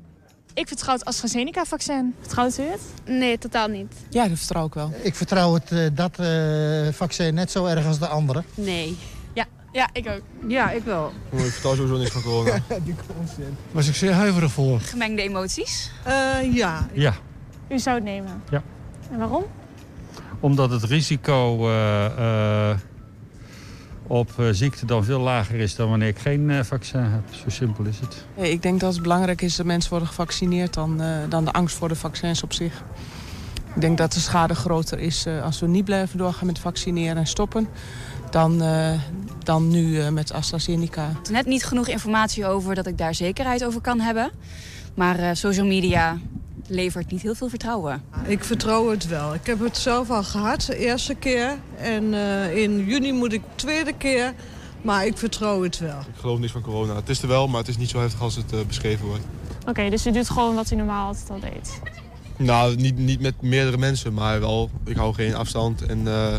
[0.54, 2.14] Ik vertrouw het AstraZeneca-vaccin.
[2.20, 2.80] Vertrouwt u het?
[3.04, 3.94] Nee, totaal niet.
[4.08, 4.92] Ja, dat vertrouw ik wel.
[5.02, 8.44] Ik vertrouw het, eh, dat eh, vaccin net zo erg als de andere.
[8.54, 8.96] Nee.
[9.72, 10.20] Ja, ik ook.
[10.48, 11.12] Ja, ik wel.
[11.30, 12.58] Ik vertrouw sowieso niks van corona.
[13.72, 14.80] Was ik zeer huiverig voor.
[14.80, 15.90] Gemengde emoties?
[16.52, 16.88] ja.
[16.92, 17.14] Ja,
[17.68, 18.42] U zou het nemen?
[18.50, 18.62] Ja.
[19.10, 19.44] En waarom?
[20.40, 22.76] omdat het risico eh, eh,
[24.06, 27.22] op eh, ziekte dan veel lager is dan wanneer ik geen eh, vaccin heb.
[27.30, 28.24] Zo simpel is het.
[28.46, 31.76] Ik denk dat het belangrijk is dat mensen worden gevaccineerd dan, eh, dan de angst
[31.76, 32.82] voor de vaccins op zich.
[33.74, 37.16] Ik denk dat de schade groter is eh, als we niet blijven doorgaan met vaccineren
[37.16, 37.68] en stoppen.
[38.30, 39.00] Dan, eh,
[39.44, 41.12] dan nu eh, met AstraZeneca.
[41.30, 44.30] Net niet genoeg informatie over dat ik daar zekerheid over kan hebben.
[44.94, 46.18] Maar eh, social media
[46.66, 48.02] levert niet heel veel vertrouwen.
[48.26, 49.34] Ik vertrouw het wel.
[49.34, 51.58] Ik heb het zelf al gehad, de eerste keer.
[51.76, 54.34] En eh, in juni moet ik de tweede keer.
[54.82, 55.98] Maar ik vertrouw het wel.
[55.98, 56.94] Ik geloof niks van corona.
[56.94, 59.24] Het is er wel, maar het is niet zo heftig als het beschreven wordt.
[59.66, 61.80] Oké, dus u doet gewoon wat u normaal altijd al deed.
[62.36, 64.70] Nou, niet, niet met meerdere mensen, maar wel.
[64.84, 66.36] Ik hou geen afstand en eh,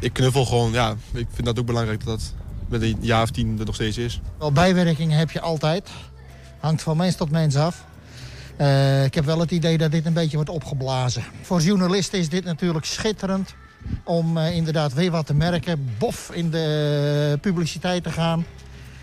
[0.00, 0.72] ik knuffel gewoon.
[0.72, 2.34] Ja, ik vind dat ook belangrijk dat dat
[2.68, 4.20] met een jaar of tien er nog steeds is.
[4.38, 5.88] Wel, bijwerkingen heb je altijd.
[6.60, 7.84] Hangt van mens tot mens af.
[8.56, 11.24] Eh, ik heb wel het idee dat dit een beetje wordt opgeblazen.
[11.42, 13.54] Voor journalisten is dit natuurlijk schitterend.
[14.04, 15.94] Om eh, inderdaad weer wat te merken.
[15.98, 18.44] Bof in de publiciteit te gaan.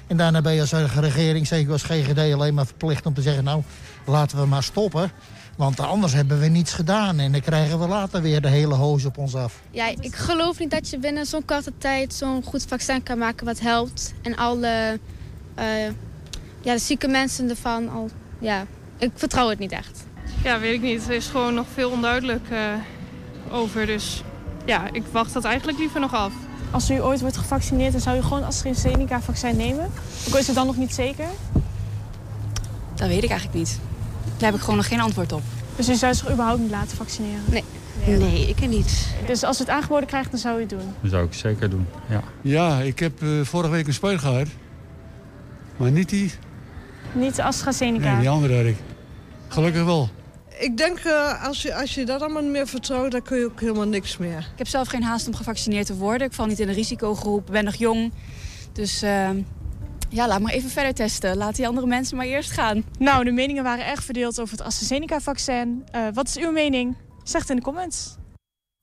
[0.08, 3.44] En daarna ben je als regering, zeker als GGD, alleen maar verplicht om te zeggen...
[3.44, 3.64] nou,
[4.06, 5.12] laten we maar stoppen.
[5.56, 7.20] Want anders hebben we niets gedaan.
[7.20, 9.62] En dan krijgen we later weer de hele hoos op ons af.
[9.72, 13.46] Ja, ik geloof niet dat je binnen zo'n korte tijd zo'n goed vaccin kan maken
[13.46, 14.14] wat helpt.
[14.22, 15.00] En alle
[15.56, 15.86] eh,
[16.62, 18.10] ja, de zieke mensen ervan al.
[18.40, 18.66] Ja,
[18.98, 20.06] ik vertrouw het niet echt.
[20.44, 21.08] Ja, weet ik niet.
[21.08, 22.60] Er is gewoon nog veel onduidelijk eh,
[23.52, 23.86] over.
[23.86, 24.24] Dus
[24.66, 26.34] ja, ik wacht dat eigenlijk liever nog af.
[26.72, 29.92] Als u ooit wordt gevaccineerd, dan zou u gewoon AstraZeneca-vaccin nemen?
[30.28, 31.28] Ook is het dan nog niet zeker?
[32.96, 33.80] Dat weet ik eigenlijk niet.
[34.38, 35.42] Daar heb ik gewoon nog geen antwoord op.
[35.76, 37.42] Dus u zou zich überhaupt niet laten vaccineren?
[37.50, 37.64] Nee.
[38.06, 39.08] Nee, ik niet.
[39.28, 40.94] Dus als u het aangeboden krijgt, dan zou u het doen?
[41.02, 42.22] Dat zou ik zeker doen, ja.
[42.42, 44.48] Ja, ik heb eh, vorige week een spuit gehad.
[45.78, 46.32] Maar niet die,
[47.14, 48.12] Niet AstraZeneca.
[48.12, 48.78] nee, die andere had ik.
[49.48, 50.10] Gelukkig wel.
[50.60, 53.46] Ik denk, eh, als, je, als je dat allemaal niet meer vertrouwt, dan kun je
[53.46, 54.38] ook helemaal niks meer.
[54.40, 56.28] Ik heb zelf geen haast om gevaccineerd te worden.
[56.28, 58.12] Ik val niet in de risicogroep, ben nog jong.
[58.72, 59.30] Dus eh,
[60.10, 61.38] ja, laat maar even verder testen.
[61.38, 62.84] Laat die andere mensen maar eerst gaan.
[63.00, 65.84] Nou, de meningen waren erg verdeeld over het AstraZeneca-vaccin.
[65.92, 66.96] Eh, wat is uw mening?
[67.24, 68.16] Zeg het in de comments.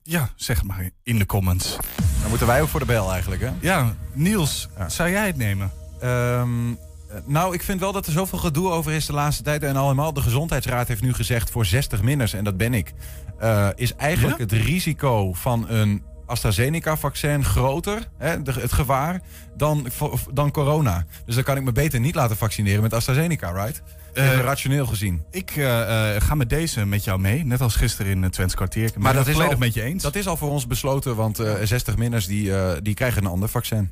[0.03, 1.77] Ja, zeg maar in de comments.
[2.21, 3.51] Dan moeten wij ook voor de bel eigenlijk, hè?
[3.61, 5.71] Ja, Niels, zou jij het nemen?
[6.01, 6.77] Ehm, eh,
[7.25, 9.63] nou, ik vind wel dat er zoveel gedoe over is de laatste tijd.
[9.63, 12.93] En allemaal, de Gezondheidsraad heeft nu gezegd voor 60 minners, en dat ben ik,
[13.39, 14.43] eh, is eigenlijk Ja?
[14.45, 16.03] het risico van een
[16.33, 19.21] AstraZeneca-vaccin groter, hè, de- het gevaar,
[19.57, 19.87] dan,
[20.33, 21.05] dan corona.
[21.27, 23.83] Dus dan kan ik me beter niet laten vaccineren met AstraZeneca, right?
[24.15, 25.23] Eh, rationeel gezien.
[25.31, 28.55] Ik eh, eh, ga met deze met jou mee, net als gisteren in het Twents
[28.55, 28.91] kwartier.
[28.99, 30.03] Maar dat het is, volledig al, met je eens.
[30.03, 33.49] dat is al voor ons besloten, want eh 60 minners die, die krijgen een ander
[33.49, 33.91] vaccin.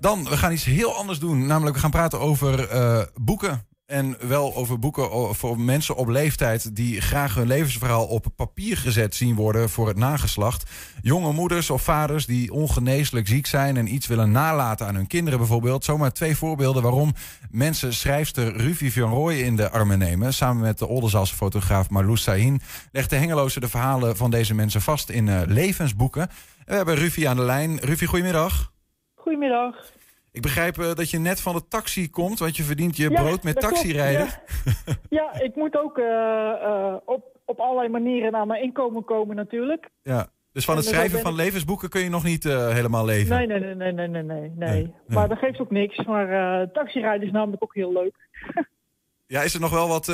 [0.00, 1.46] Dan, we gaan iets heel anders doen.
[1.46, 2.68] Namelijk, we gaan praten over
[3.20, 3.66] boeken.
[3.92, 9.14] En wel over boeken voor mensen op leeftijd die graag hun levensverhaal op papier gezet
[9.14, 10.70] zien worden voor het nageslacht.
[11.02, 15.38] Jonge moeders of vaders die ongeneeslijk ziek zijn en iets willen nalaten aan hun kinderen
[15.38, 15.84] bijvoorbeeld.
[15.84, 17.12] Zomaar twee voorbeelden waarom
[17.50, 20.34] mensen schrijfster Ruvie van Rooij in de armen nemen.
[20.34, 22.60] Samen met de Oldenzaalse fotograaf Marloes Sahin
[22.92, 26.22] legt de Hengeloze de verhalen van deze mensen vast in eh, levensboeken.
[26.22, 26.28] En
[26.66, 27.78] we hebben Ruvie aan de lijn.
[27.78, 28.72] Ruvie, goedemiddag.
[29.14, 29.92] Goedemiddag.
[30.32, 33.22] Ik begrijp eh, dat je net van de taxi komt, want je verdient je Ja,
[33.22, 34.26] brood met taxirijden.
[34.26, 34.94] Ja.
[35.10, 39.88] ja, ik moet ook eh, eh, op, op allerlei manieren aan mijn inkomen komen natuurlijk.
[40.02, 40.26] Ja.
[40.52, 43.36] Dus van het schrijven van ik- levensboeken kun je nog niet helemaal leven.
[43.36, 44.94] Nee, nee, nee, nee, nee, nee, nee, nee.
[45.06, 46.04] Maar dat geeft ook niks.
[46.04, 48.14] Maar taxirijden is namelijk ook heel leuk.
[49.26, 50.08] Ja, is het nog wel wat,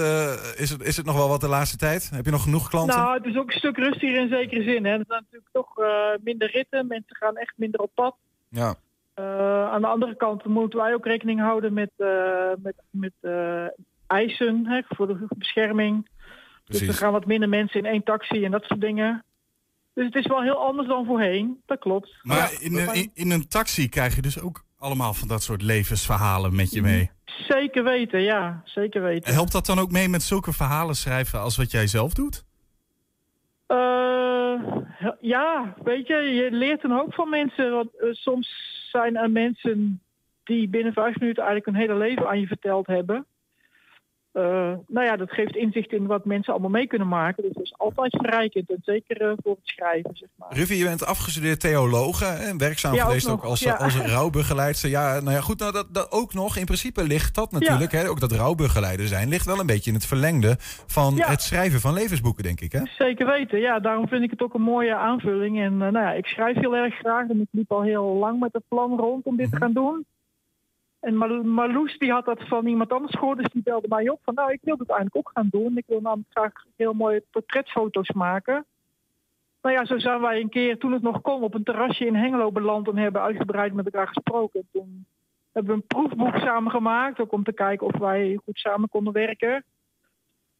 [0.56, 2.10] is het, is het nog wel wat de laatste tijd?
[2.10, 2.96] Heb je nog genoeg klanten?
[2.98, 4.84] Nou, het is ook een stuk rustiger in zekere zin.
[4.84, 4.90] Hè.
[4.98, 5.74] Er zijn natuurlijk toch
[6.20, 6.86] minder ritten.
[6.86, 8.16] Mensen gaan echt minder op pad.
[8.48, 8.74] Ja.
[9.18, 13.66] Eh, aan de andere kant moeten wij ook rekening houden met, eh, met, met eh,
[14.06, 16.08] eisen hè, voor de bescherming.
[16.64, 19.24] Dus er gaan wat minder mensen in één taxi en dat soort dingen.
[19.94, 22.18] Dus het is wel heel anders dan voorheen, dat klopt.
[22.22, 25.42] Maar Ja, in, een, in, in een taxi krijg je dus ook allemaal van dat
[25.42, 27.10] soort levensverhalen met je mee.
[27.24, 29.28] Zeker weten, ja, zeker weten.
[29.28, 32.46] En helpt dat dan ook mee met zulke verhalen schrijven als wat jij zelf doet?
[35.20, 37.72] Ja, weet je, je leert een hoop van mensen.
[37.72, 40.00] Want soms zijn er mensen
[40.44, 43.26] die binnen vijf minuten eigenlijk hun hele leven aan je verteld hebben.
[44.32, 44.42] Eh,
[44.86, 47.42] nou ja, dat geeft inzicht in wat mensen allemaal mee kunnen maken.
[47.42, 48.70] Dus dat is altijd verrijkend.
[48.70, 50.52] En zeker eh, voor het schrijven, zeg maar.
[50.52, 53.74] Ruvie, je bent afgestudeerd theologe en werkzaam Ja, geweest ook, als, ja.
[53.74, 54.90] als rouwbegeleidster.
[54.90, 56.56] Ja, nou ja, goed, nou, dat, dat ook nog.
[56.56, 59.96] In principe ligt dat natuurlijk, hè, ook dat rouwbegeleider zijn, ligt wel een beetje in
[59.96, 62.72] het verlengde van het schrijven van levensboeken, denk ik.
[62.72, 62.80] Hè?
[62.98, 63.78] Zeker weten, ja.
[63.78, 65.60] Daarom vind ik het ook een mooie aanvulling.
[65.60, 67.28] En eh, nou ja, ik schrijf heel erg graag.
[67.28, 70.06] En ik liep al heel lang met het plan rond om dit te gaan doen.
[71.00, 73.38] En Mar- Marloes die had dat van iemand anders gehoord.
[73.38, 75.76] Dus die belde mij op van nou, ik wil dit eigenlijk ook gaan doen.
[75.76, 78.66] Ik wil namelijk graag heel mooie portretfoto's maken.
[79.62, 82.14] Nou ja, zo zijn wij een keer, toen het nog kon, op een terrasje in
[82.14, 82.88] Hengelo beland.
[82.88, 84.68] En hebben uitgebreid met elkaar gesproken.
[84.72, 85.06] Toen
[85.52, 87.20] hebben we een proefboek samen gemaakt.
[87.20, 89.64] Ook om te kijken of wij goed samen konden werken.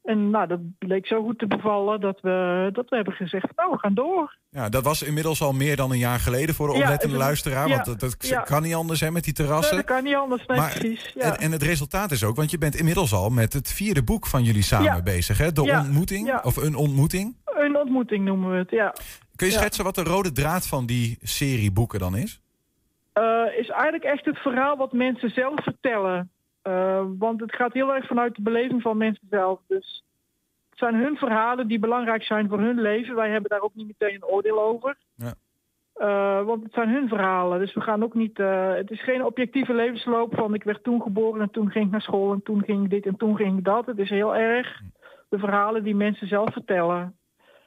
[0.09, 3.71] En nou, dat bleek zo goed te bevallen dat we, dat we hebben gezegd, nou,
[3.71, 4.37] we gaan door.
[4.51, 7.25] Ja, dat was inmiddels al meer dan een jaar geleden voor de Ja, oplettende het-
[7.25, 7.69] luisteraar.
[7.69, 8.41] ja, want dat, dat ja.
[8.41, 9.77] kan niet anders hè, met die Nee, terrassen.
[9.77, 11.13] dat kan niet anders, nee, Maar- precies.
[11.15, 11.21] Ja.
[11.23, 14.27] En, en het resultaat is ook, want je bent inmiddels al met het vierde boek
[14.27, 15.39] van jullie samen bezig.
[15.39, 15.53] Hè?
[15.53, 17.37] De ontmoeting, of een ontmoeting.
[17.45, 18.95] Een ontmoeting noemen we het, ja.
[19.37, 22.41] Kun je schetsen wat de rode draad van die serie boeken dan is?
[23.13, 23.23] Eh,
[23.59, 26.31] is eigenlijk echt het verhaal wat mensen zelf vertellen.
[26.69, 29.61] Eh, want het gaat heel erg vanuit de beleving van mensen zelf.
[29.69, 30.05] Dus
[30.71, 33.15] het zijn hun verhalen die belangrijk zijn voor hun leven.
[33.15, 34.97] Wij hebben daar ook niet meteen een oordeel over.
[35.15, 35.35] Ja.
[35.95, 37.59] Eh, want het zijn hun verhalen.
[37.59, 38.39] Dus we gaan ook niet.
[38.39, 41.91] eh, het is geen objectieve levensloop van ik werd toen geboren en toen ging ik
[41.91, 43.87] naar school en toen ging ik dit en toen ging ik dat.
[43.87, 44.81] Het is heel erg
[45.29, 47.17] de verhalen die mensen zelf vertellen.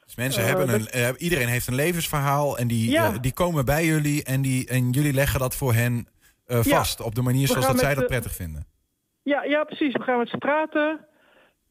[0.05, 3.11] Dus mensen hebben een, dat- iedereen heeft een levensverhaal en die, Ja.
[3.17, 6.07] die komen bij jullie en, die, en jullie leggen dat voor hen
[6.45, 6.61] Ja.
[6.63, 7.01] vast.
[7.01, 8.65] Op de manier zoals dat zij dat de- prettig vinden.
[9.23, 9.93] Ja, ja, precies.
[9.93, 11.05] We gaan met ze praten.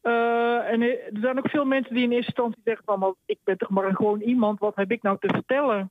[0.00, 2.98] Eh, en er zijn ook veel mensen die in eerste instantie zeggen van...
[2.98, 5.90] "Maar ik ben toch maar gewoon iemand, wat heb ik nou te vertellen?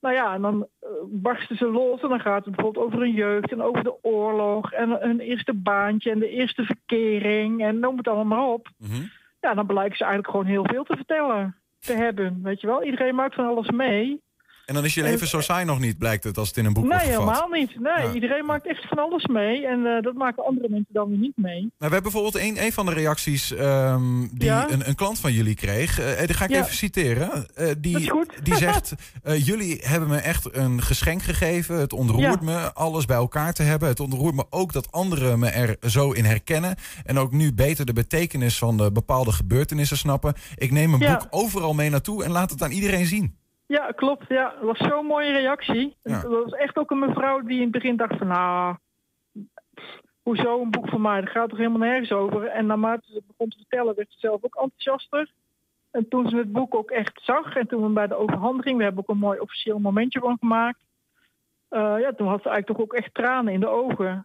[0.00, 3.12] Nou ja, en dan eh, barsten ze los en dan gaat het bijvoorbeeld over hun
[3.12, 3.52] jeugd...
[3.52, 7.62] en over de oorlog en hun eerste baantje en de eerste verkering...
[7.62, 8.68] en noem het allemaal maar op.
[9.40, 12.40] Ja, dan blijken ze eigenlijk gewoon heel veel te vertellen te hebben.
[12.42, 14.22] Weet je wel, iedereen maakt van alles mee.
[14.66, 16.72] En dan is je leven zo saai nog niet, blijkt het, als het in een
[16.72, 17.24] boek Nee, wordt gevat.
[17.34, 17.80] helemaal niet.
[17.80, 19.66] Nee, iedereen maakt echt van alles mee.
[19.66, 21.60] En eh, dat maken andere mensen dan weer niet mee.
[21.60, 24.70] Nou, we hebben bijvoorbeeld een, een van de reacties ehm, die Ja?
[24.70, 25.98] een, een klant van jullie kreeg.
[26.00, 26.60] Eh, die ga ik Ja.
[26.60, 27.46] even citeren.
[27.54, 28.44] Eh, die, Dat is goed.
[28.44, 31.76] die zegt, jullie hebben me echt een geschenk gegeven.
[31.78, 33.88] Het ontroert me alles bij elkaar te hebben.
[33.88, 36.76] Het ontroert me ook dat anderen me er zo in herkennen.
[37.04, 40.34] En ook nu beter de betekenis van de bepaalde gebeurtenissen snappen.
[40.54, 43.36] Ik neem een boek overal mee naartoe en laat het aan iedereen zien.
[43.66, 44.28] Ja, klopt.
[44.28, 45.96] Ja, dat was zo'n mooie reactie.
[46.02, 46.20] Ja.
[46.20, 48.26] Dat was echt ook een mevrouw die in het begin dacht van...
[48.26, 48.76] Nou,
[50.22, 51.20] hoezo een boek van mij?
[51.20, 52.46] Dat gaat toch helemaal nergens over?
[52.46, 55.30] En naarmate ze begon te vertellen, werd ze zelf ook enthousiaster.
[55.90, 57.56] En toen ze het boek ook echt zag...
[57.56, 58.76] en toen we bij de overhandiging...
[58.76, 60.80] we hebben ook een mooi officieel momentje van gemaakt...
[61.68, 64.24] eh, ja, toen had ze eigenlijk toch ook echt tranen in de ogen.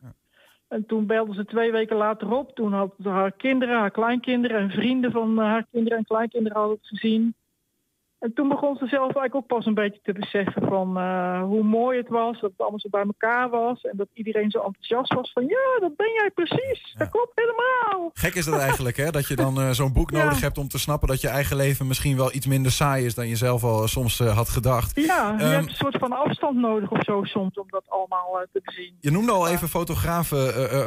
[0.68, 2.56] En toen belde ze twee weken later op.
[2.56, 6.58] Toen had ze haar kinderen, haar kleinkinderen en vrienden van eh, haar kinderen en kleinkinderen
[6.58, 7.36] hadden het gezien.
[8.20, 11.64] En toen begon ze zelf eigenlijk ook pas een beetje te beseffen van eh, hoe
[11.64, 15.14] mooi het was, dat het allemaal zo bij elkaar was en dat iedereen zo enthousiast
[15.14, 18.10] was van ja, dat ben jij precies, dat klopt helemaal.
[18.14, 19.12] Gek is dat eigenlijk, hè?
[19.12, 20.24] Dat je dan eh, zo'n boek Ja.
[20.24, 23.16] nodig hebt om te snappen dat je eigen leven misschien wel iets minder saai is
[23.16, 24.92] dan je zelf al soms eh, had gedacht.
[24.96, 28.46] Ja, je Ehm, hebt een soort van afstand nodig of zo soms om dat allemaal
[28.54, 28.96] te bezien.
[29.00, 30.32] Je noemde al even fotograaf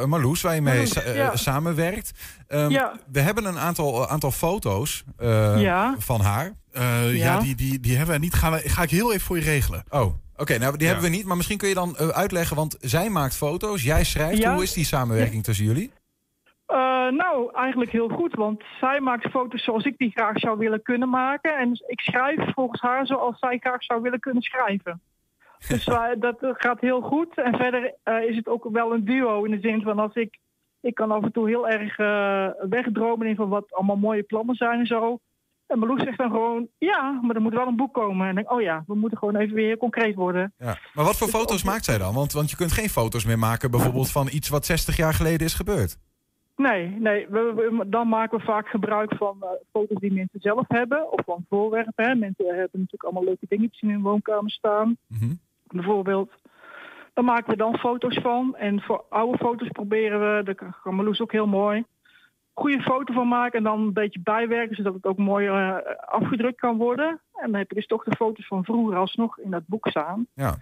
[0.05, 1.35] Marloes, waar je mee Marloes, sa- ja.
[1.35, 2.11] samenwerkt.
[2.47, 2.93] Ehm, Ja.
[3.11, 5.03] We hebben een aantal, aantal foto's
[5.97, 6.61] van haar.
[6.73, 8.33] Eh, ja, die, die, die hebben we niet.
[8.33, 9.83] Gaan we, ga ik heel even voor je regelen.
[9.89, 10.57] Oh, oké.
[10.57, 10.93] nou, die Ja.
[10.93, 11.25] hebben we niet.
[11.25, 14.37] Maar misschien kun je dan eh, uitleggen, want zij maakt foto's, jij schrijft.
[14.41, 14.53] Ja.
[14.53, 15.91] Hoe is die samenwerking tussen jullie?
[16.65, 16.77] Eh,
[17.09, 21.09] nou, eigenlijk heel goed, want zij maakt foto's zoals ik die graag zou willen kunnen
[21.09, 21.57] maken.
[21.57, 25.01] En ik schrijf volgens haar zoals zij graag zou willen kunnen schrijven.
[25.67, 25.85] Dus
[26.19, 27.37] dat gaat heel goed.
[27.37, 27.93] En verder
[28.29, 30.37] is het ook wel een duo in de zin van als ik...
[30.81, 31.97] Ik kan af en toe heel erg
[32.69, 35.19] wegdromen in van wat allemaal mooie plannen zijn en zo.
[35.67, 38.27] En Marloes zegt dan gewoon, ja, maar er moet wel een boek komen.
[38.27, 40.53] En denk, oh ja, we moeten gewoon even weer concreet worden.
[40.57, 40.77] Ja.
[40.93, 42.13] Maar wat voor foto's maakt zij dan?
[42.13, 45.47] Want, want je kunt geen foto's meer maken bijvoorbeeld van iets wat 60 jaar geleden
[45.47, 45.97] is gebeurd.
[46.55, 50.65] Nee, nee we, we- dan maken we vaak gebruik van eh, foto's die mensen zelf
[50.67, 51.11] hebben.
[51.11, 52.05] Of van voorwerpen.
[52.05, 52.15] Hè.
[52.15, 54.97] Mensen hebben natuurlijk allemaal leuke dingetjes in hun woonkamer staan.
[55.67, 56.31] Bijvoorbeeld.
[57.13, 58.55] Daar maken we dan foto's van.
[58.55, 61.83] En voor oude foto's proberen we, daar kan Marloes ook heel mooi,
[62.53, 66.59] goede foto van maken en dan een beetje bijwerken, zodat het ook mooi eh, afgedrukt
[66.59, 67.19] kan worden.
[67.33, 70.27] En dan heb je dus toch de foto's van vroeger alsnog in dat boek staan.
[70.33, 70.55] Ja.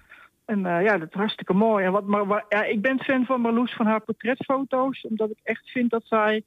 [0.45, 1.85] En eh, ja, dat is hartstikke mooi.
[1.85, 5.69] En wat, maar, ja, ik ben fan van Marloes van haar portretfoto's, omdat ik echt
[5.69, 6.43] vind dat zij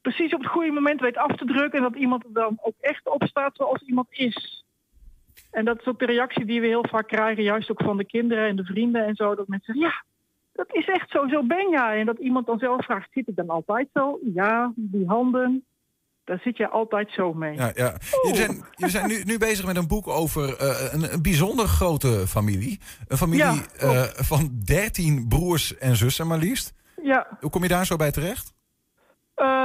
[0.00, 2.74] precies op het goede moment weet af te drukken en dat iemand er dan ook
[2.80, 4.64] echt op staat zoals iemand is.
[5.50, 8.04] En dat is ook de reactie die we heel vaak krijgen, juist ook van de
[8.04, 10.02] kinderen en de vrienden en zo, dat mensen zeggen, ja,
[10.56, 12.00] dat is echt zo, zo ben jij.
[12.00, 14.18] En dat iemand dan zelf vraagt, zit ik dan altijd zo?
[14.34, 15.64] Ja, die handen,
[16.24, 17.54] daar zit je altijd zo mee.
[17.54, 17.94] Ja, ja.
[18.22, 21.66] Jullie zijn, jullie zijn nu, nu bezig met een boek over eh, een, een bijzonder
[21.66, 22.80] grote familie.
[23.08, 26.74] Een familie Ja, eh, van 13 broers en zussen maar liefst.
[27.02, 28.54] Ja, Hoe kom je daar zo bij terecht?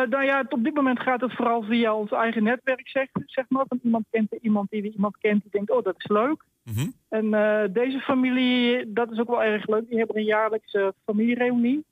[0.10, 3.66] Nou ja, op dit moment gaat het vooral via ons eigen netwerk, zeg, zeg maar.
[3.68, 6.44] Want iemand kent iemand die weer iemand kent die denkt, oh, dat is leuk.
[6.64, 6.90] Mhm.
[7.10, 9.90] En eh, deze familie, dat is ook wel erg leuk.
[9.90, 11.86] Die hebben een jaarlijkse familiereunie.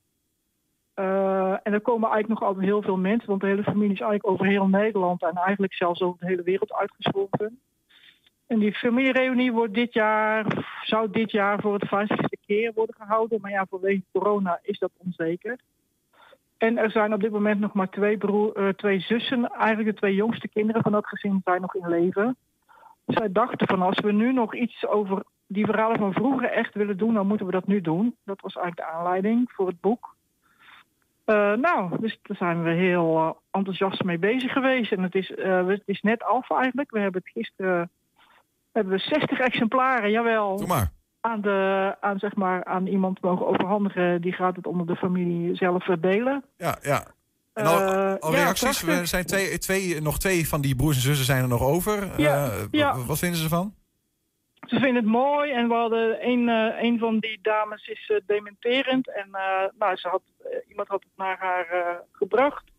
[0.94, 4.00] Eh, en er komen eigenlijk nog altijd heel veel mensen, want de hele familie is
[4.00, 7.60] eigenlijk over heel Nederland en eigenlijk zelfs over de hele wereld uitgescholden.
[8.46, 10.46] En die familiereunie wordt dit jaar,
[10.82, 13.40] zou dit jaar voor het vijftigste keer worden gehouden.
[13.40, 15.58] Maar ja, vanwege corona is dat onzeker.
[16.60, 20.00] En er zijn op dit moment nog maar twee, broer, eh, twee zussen, eigenlijk de
[20.00, 22.36] twee jongste kinderen van dat gezin zijn nog in leven.
[23.06, 26.96] Zij dachten van als we nu nog iets over die verhalen van vroeger echt willen
[26.96, 28.16] doen, dan moeten we dat nu doen.
[28.24, 30.14] Dat was eigenlijk de aanleiding voor het boek.
[31.24, 34.92] Eh, nou, dus daar zijn we heel eh, enthousiast mee bezig geweest.
[34.92, 35.28] En het is,
[35.66, 36.90] het is net af eigenlijk.
[36.90, 37.90] We hebben het gisteren
[38.72, 40.56] hebben we 60 exemplaren, jawel.
[40.56, 40.90] Doe maar.
[41.20, 44.20] Aan, de, aan, zeg maar, aan iemand mogen overhandigen.
[44.20, 46.44] Die gaat het onder de familie zelf verdelen.
[46.56, 47.04] Ja, ja.
[47.52, 48.82] En al, Eh, al ja, reacties?
[48.82, 52.20] Er zijn twee, twee, nog twee van die broers en zussen zijn er nog over.
[52.20, 52.96] Ja, Eh, ja.
[53.06, 53.74] Wat vinden ze ervan?
[54.60, 58.16] Ze vinden het mooi en we hadden een, eh, een van die dames is eh,
[58.26, 59.08] dementerend.
[59.14, 62.69] En eh, nou, ze had, eh, iemand had het naar haar eh, gebracht.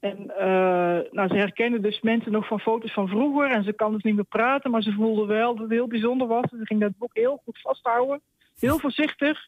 [0.00, 3.50] En eh, nou, ze herkende dus mensen nog van foto's van vroeger.
[3.50, 6.26] En ze kan dus niet meer praten, maar ze voelde wel dat het heel bijzonder
[6.26, 6.44] was.
[6.50, 8.20] Ze ging dat boek heel goed vasthouden.
[8.58, 9.38] Heel voorzichtig.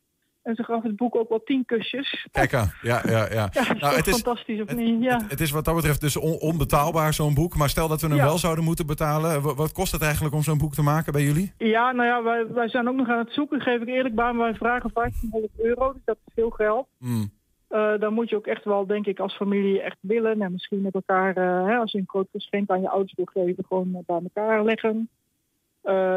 [0.43, 2.27] En ze gaf het boek ook wel tien kusjes.
[2.31, 2.73] Kijk aan.
[2.83, 3.49] Ja, ja, ja.
[3.53, 5.03] Ja, dat is Nou, het is, fantastisch of niet?
[5.03, 5.21] Ja.
[5.29, 7.57] het is wat dat betreft dus on- onbetaalbaar, zo'n boek.
[7.57, 8.25] Maar stel dat we hem Ja.
[8.25, 9.43] wel zouden moeten betalen.
[9.43, 11.53] wa- Wat kost het eigenlijk om zo'n boek te maken bij jullie?
[11.59, 14.33] Ja, nou ja, wij, wij zijn ook nog aan het zoeken, geef ik eerlijk bij.
[14.33, 16.87] Maar wij vragen 1500 euro, dus dat is veel geld.
[16.99, 17.31] Hmm.
[17.73, 20.43] Eh, dan moet je ook echt wel, denk ik, als familie echt willen.
[20.43, 23.29] En misschien met elkaar, eh, hè, als je een groot geschenk aan je ouders wil
[23.33, 25.09] geven, gewoon eh, bij elkaar leggen.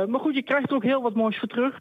[0.10, 1.80] Maar goed, je krijgt er ook heel wat moois voor terug.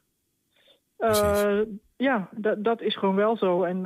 [1.96, 3.62] Ja, dat, is gewoon wel zo.
[3.62, 3.82] En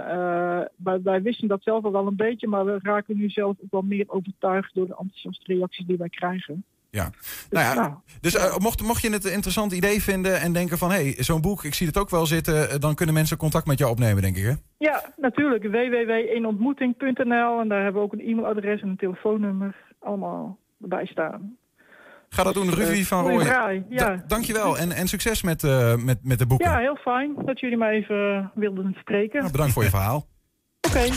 [0.76, 3.70] wij, wij wisten dat zelf al wel een beetje, maar we raken nu zelf ook
[3.70, 6.64] wel meer overtuigd door de enthousiaste reacties die wij krijgen.
[6.91, 7.11] Ja.
[7.51, 10.78] Nou ja, nou, dus eh, mocht, mocht je het een interessant idee vinden en denken
[10.78, 10.91] van...
[10.91, 12.70] hé, hey, zo'n boek, ik zie het ook wel zitten...
[12.70, 14.53] eh, dan kunnen mensen contact met jou opnemen, denk ik, hè?
[14.78, 15.62] Ja, natuurlijk.
[15.64, 21.57] www.eenontmoeting.nl en daar hebben we ook een e-mailadres en een telefoonnummer allemaal bij staan.
[22.28, 23.49] Ga dat doen, Ruvi van Goeie Rooij.
[23.49, 24.07] draai, ja.
[24.07, 26.70] Da- dankjewel en, en succes met, eh, met, met de boeken.
[26.70, 29.39] Ja, heel fijn dat jullie mij even eh, wilden spreken.
[29.39, 30.26] Nou, bedankt voor je verhaal.
[30.89, 31.09] Oké.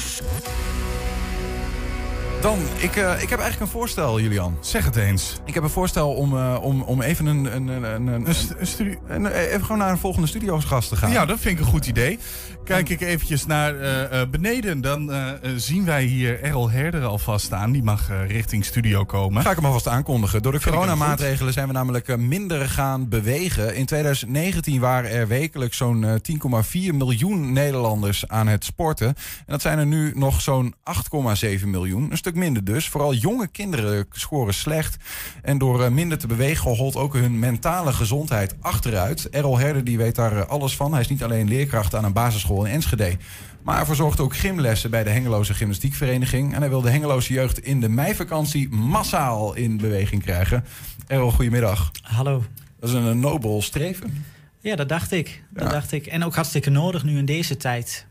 [2.41, 4.57] Dan, ik, eh, ik heb eigenlijk een voorstel, Julian.
[4.61, 5.39] Zeg het eens.
[5.45, 8.25] Ik heb een voorstel om, eh, om, om even een, een, een, een, een,
[9.07, 11.11] een- eh, even gewoon naar een volgende studiogast te gaan.
[11.11, 12.19] Ja, dat vind ik een goed idee.
[12.63, 13.73] Kijk ik eventjes naar
[14.29, 15.11] beneden, dan
[15.55, 17.71] zien wij hier Errol Herder alvast staan.
[17.71, 19.41] Die mag richting studio komen.
[19.41, 20.41] Ga ik hem alvast aankondigen.
[20.41, 23.75] Door de coronamaatregelen zijn we namelijk minder gaan bewegen.
[23.75, 26.13] In 2019 waren er wekelijks zo'n eh,
[26.89, 29.07] 10,4 miljoen Nederlanders aan het sporten.
[29.07, 29.15] En
[29.45, 30.73] dat zijn er nu nog zo'n
[31.59, 32.11] 8,7 miljoen.
[32.11, 32.89] Een stuk minder dus.
[32.89, 34.97] Vooral jonge kinderen scoren slecht.
[35.41, 39.29] En door eh, minder te bewegen holt ook hun mentale gezondheid achteruit.
[39.29, 40.91] Errol Herder die weet daar eh, alles van.
[40.91, 43.17] Hij is niet alleen leerkracht aan een basisschool in Enschede.
[43.63, 46.53] Maar hij verzorgt ook gymlessen bij de Hengeloze Gymnastiekvereniging.
[46.53, 50.65] En hij wil de Hengeloze jeugd in de meivakantie massaal in beweging krijgen.
[51.07, 51.91] Errol, goedemiddag.
[52.01, 52.43] Hallo.
[52.79, 54.25] Dat is een, een nobel streven.
[54.59, 55.43] Ja, dat dacht ik.
[55.49, 55.69] Dat Ja.
[55.71, 56.05] dacht ik.
[56.05, 58.05] En ook hartstikke nodig nu in deze tijd.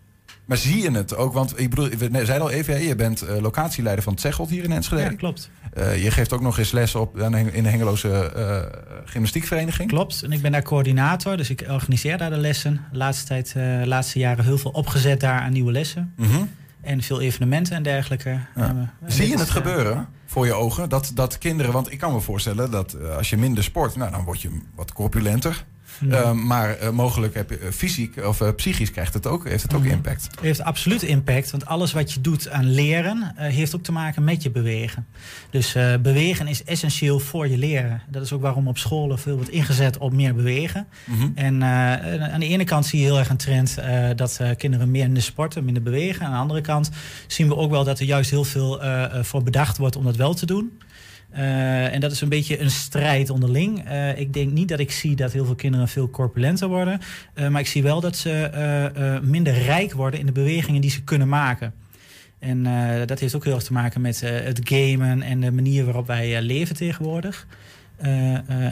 [0.50, 1.32] Maar zie je het ook?
[1.32, 4.64] Want ik bedoel, we zeiden al even, je bent eh, locatieleider van het Zegelt hier
[4.64, 5.02] in Enschede.
[5.02, 5.50] Ja, klopt.
[5.72, 9.88] Eh, je geeft ook nog eens les op, in de Hengeloze eh, Gymnastiekvereniging.
[9.88, 10.22] Klopt.
[10.22, 12.86] En ik ben daar coördinator, dus ik organiseer daar de lessen.
[12.92, 16.12] De laatste, tijd, eh, laatste jaren heel veel opgezet daar aan nieuwe lessen.
[16.16, 16.42] Mhm.
[16.80, 18.38] En veel evenementen en dergelijke.
[18.56, 18.94] Ja.
[19.06, 20.88] Zie je het gebeuren voor je ogen?
[20.88, 24.24] Dat, dat kinderen, want ik kan me voorstellen dat als je minder sport, nou, dan
[24.24, 25.64] word je wat corpulenter.
[26.08, 26.16] Ja.
[26.22, 29.62] Eh, maar eh, mogelijk heb je eh, fysiek of eh, psychisch krijgt het ook, heeft
[29.62, 29.90] het ook Mhm.
[29.90, 30.22] impact.
[30.30, 34.24] Het heeft absoluut impact, want alles wat je doet aan leren heeft ook te maken
[34.24, 35.06] met je bewegen.
[35.50, 38.02] Dus bewegen is essentieel voor je leren.
[38.08, 40.86] Dat is ook waarom op scholen veel wordt ingezet op meer bewegen.
[41.04, 41.28] Mhm.
[41.34, 41.64] En
[42.32, 43.76] aan de ene kant zie je heel erg een trend
[44.16, 46.26] dat kinderen meer minder sporten, minder bewegen.
[46.26, 46.90] Aan de andere kant
[47.26, 48.80] zien we ook wel dat er juist heel veel
[49.22, 50.78] voor bedacht wordt om dat wel te doen.
[51.30, 53.84] Eh, en dat is een beetje een strijd onderling.
[53.84, 57.00] Eh, ik denk niet dat ik zie dat heel veel kinderen veel corpulenter worden.
[57.34, 61.02] Eh, maar ik zie wel dat ze minder rijk worden in de bewegingen die ze
[61.02, 61.74] kunnen maken.
[62.38, 62.62] En
[63.06, 66.42] dat heeft ook heel erg te maken met het gamen en de manier waarop wij
[66.42, 67.46] leven tegenwoordig.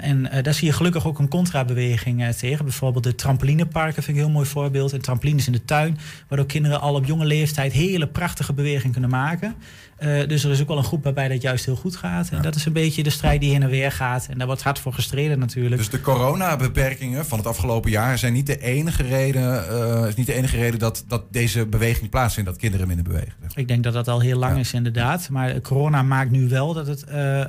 [0.01, 2.65] En daar zie je gelukkig ook een contrabeweging tegen.
[2.65, 4.93] Bijvoorbeeld de trampolineparken vind ik een heel mooi voorbeeld.
[4.93, 5.99] En trampolines in de tuin,
[6.29, 9.55] waardoor kinderen al op jonge leeftijd hele prachtige bewegingen kunnen maken.
[9.99, 12.29] Eh, dus er is ook wel een groep waarbij dat juist heel goed gaat.
[12.31, 14.27] En dat is een beetje de strijd die heen en weer gaat.
[14.31, 15.77] En daar wordt hard voor gestreden natuurlijk.
[15.77, 20.27] Dus de coronabeperkingen van het afgelopen jaar zijn niet de enige reden, eh, is niet
[20.27, 23.33] de enige reden dat, dat deze beweging plaatsvindt, dat kinderen minder bewegen.
[23.55, 25.29] Ik denk dat dat al heel lang is, inderdaad.
[25.29, 27.41] Maar corona maakt nu wel dat het eh,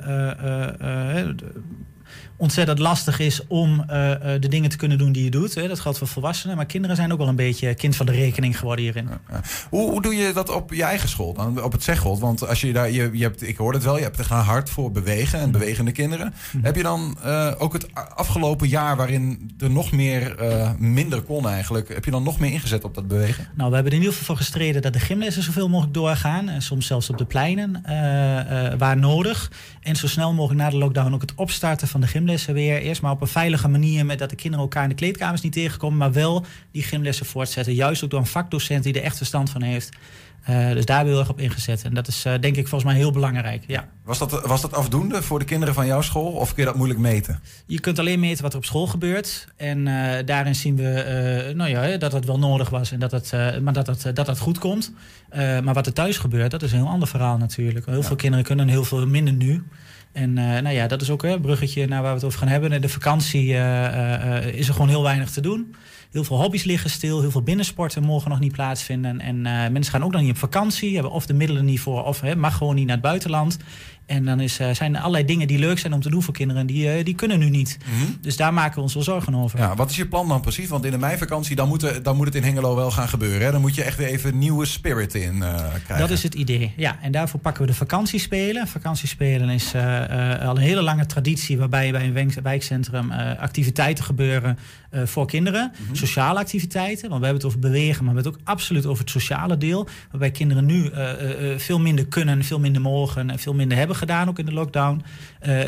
[2.40, 5.54] ontzettend lastig is om eh, eh, de dingen te kunnen doen die je doet.
[5.54, 5.68] Hè.
[5.68, 6.56] Dat geldt voor volwassenen.
[6.56, 9.08] Maar kinderen zijn ook wel een beetje kind van de rekening geworden hierin.
[9.70, 12.18] Hoe, hoe doe je dat op je eigen school dan, op het Zeggold?
[12.18, 14.70] Want als je daar, je, je hebt, ik hoor het wel, je hebt er hard
[14.70, 16.34] voor bewegen en bewegende kinderen.
[16.62, 20.34] Heb je dan eh, ook het afgelopen jaar waarin er nog meer
[20.78, 23.48] minder kon eigenlijk, heb je dan nog meer ingezet op dat bewegen?
[23.54, 26.48] Nou, we hebben er in ieder geval voor gestreden dat de gymlessen zoveel mogelijk doorgaan.
[26.48, 27.82] En soms zelfs op de pleinen,
[28.78, 29.50] waar nodig.
[29.80, 32.80] En zo snel mogelijk na de lockdown ook het opstarten van de gymlessen weer.
[32.80, 35.52] Eerst maar op een veilige manier, met dat de kinderen elkaar in de kleedkamers niet
[35.52, 35.98] tegenkomen.
[35.98, 37.74] Maar wel die gymlessen voortzetten.
[37.74, 39.96] Juist ook door een vakdocent die er echt verstand van heeft.
[40.42, 41.82] Eh, dus daar hebben we heel erg op ingezet.
[41.84, 43.64] En dat is eh, denk ik volgens mij heel belangrijk.
[43.66, 43.88] Ja.
[44.04, 46.76] Was dat, was dat afdoende voor de kinderen van jouw school of kun je dat
[46.76, 47.40] moeilijk meten?
[47.66, 49.46] Je kunt alleen meten wat er op school gebeurt.
[49.56, 53.32] En eh, daarin zien we nou ja, dat het wel nodig was, en dat het,
[53.62, 54.92] maar dat het, dat het goed komt.
[55.34, 57.86] Maar wat er thuis gebeurt, dat is een heel ander verhaal natuurlijk.
[57.86, 59.64] Heel veel kinderen kunnen heel veel minder nu.
[60.12, 62.48] En nou ja, dat is ook hè, een bruggetje naar waar we het over gaan
[62.48, 62.72] hebben.
[62.72, 63.46] In de vakantie
[64.52, 65.74] is er gewoon heel weinig te doen.
[66.10, 67.20] Heel veel hobby's liggen stil.
[67.20, 69.20] Heel veel binnensporten mogen nog niet plaatsvinden.
[69.20, 70.94] En eh, mensen gaan ook nog niet op vakantie.
[70.94, 72.04] Hebben of de middelen niet voor.
[72.04, 73.58] Of hè, mag gewoon niet naar het buitenland.
[74.10, 76.34] En dan is, eh, zijn er allerlei dingen die leuk zijn om te doen voor
[76.34, 76.66] kinderen.
[76.66, 77.78] Die, eh, die kunnen nu niet.
[78.20, 79.58] Dus daar maken we ons wel zorgen over.
[79.58, 80.68] Ja, wat is je plan dan precies?
[80.68, 83.46] Want in de meivakantie dan moet, er- dan moet het in Hengelo wel gaan gebeuren.
[83.46, 83.52] Hè?
[83.52, 85.40] Dan moet je echt weer even nieuwe spirit in uh,
[85.84, 85.98] krijgen.
[85.98, 86.98] Dat is het idee, ja.
[87.02, 88.68] En daarvoor pakken we de vakantiespelen.
[88.68, 91.58] Vakantiespelen is uh, uh, al een hele lange traditie...
[91.58, 94.58] waarbij bij een wijkcentrum activiteiten gebeuren
[95.04, 95.72] voor kinderen.
[95.78, 95.96] Mm -hmm.
[95.96, 98.04] Sociale activiteiten, want we hebben het over bewegen...
[98.04, 99.88] maar we hebben het ook absoluut over het sociale deel...
[100.10, 100.90] waarbij kinderen nu
[101.56, 103.30] veel minder kunnen, veel minder mogen...
[103.30, 105.02] en veel minder hebben gedaan, ook in de lockdown.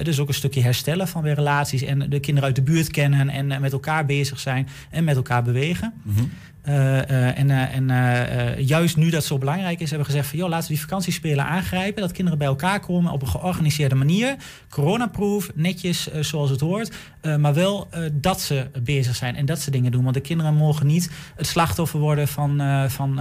[0.02, 1.82] dus ook een stukje herstellen van weer relaties...
[1.82, 4.68] en de kinderen uit de buurt kennen en met elkaar bezig zijn...
[4.90, 5.92] en met elkaar bewegen.
[6.02, 6.30] Mm -hmm.
[6.68, 10.38] Uh, uh, en uh, en juist nu dat zo belangrijk is, hebben we gezegd van
[10.38, 12.02] joh, laten we die vakantiespelen aangrijpen.
[12.02, 14.36] Dat kinderen bij elkaar komen op een georganiseerde manier.
[14.68, 16.94] Coronaproof, netjes zoals het hoort.
[17.38, 20.02] maar wel dat ze bezig zijn en dat ze dingen doen.
[20.02, 23.16] Want de kinderen mogen niet het slachtoffer worden van, van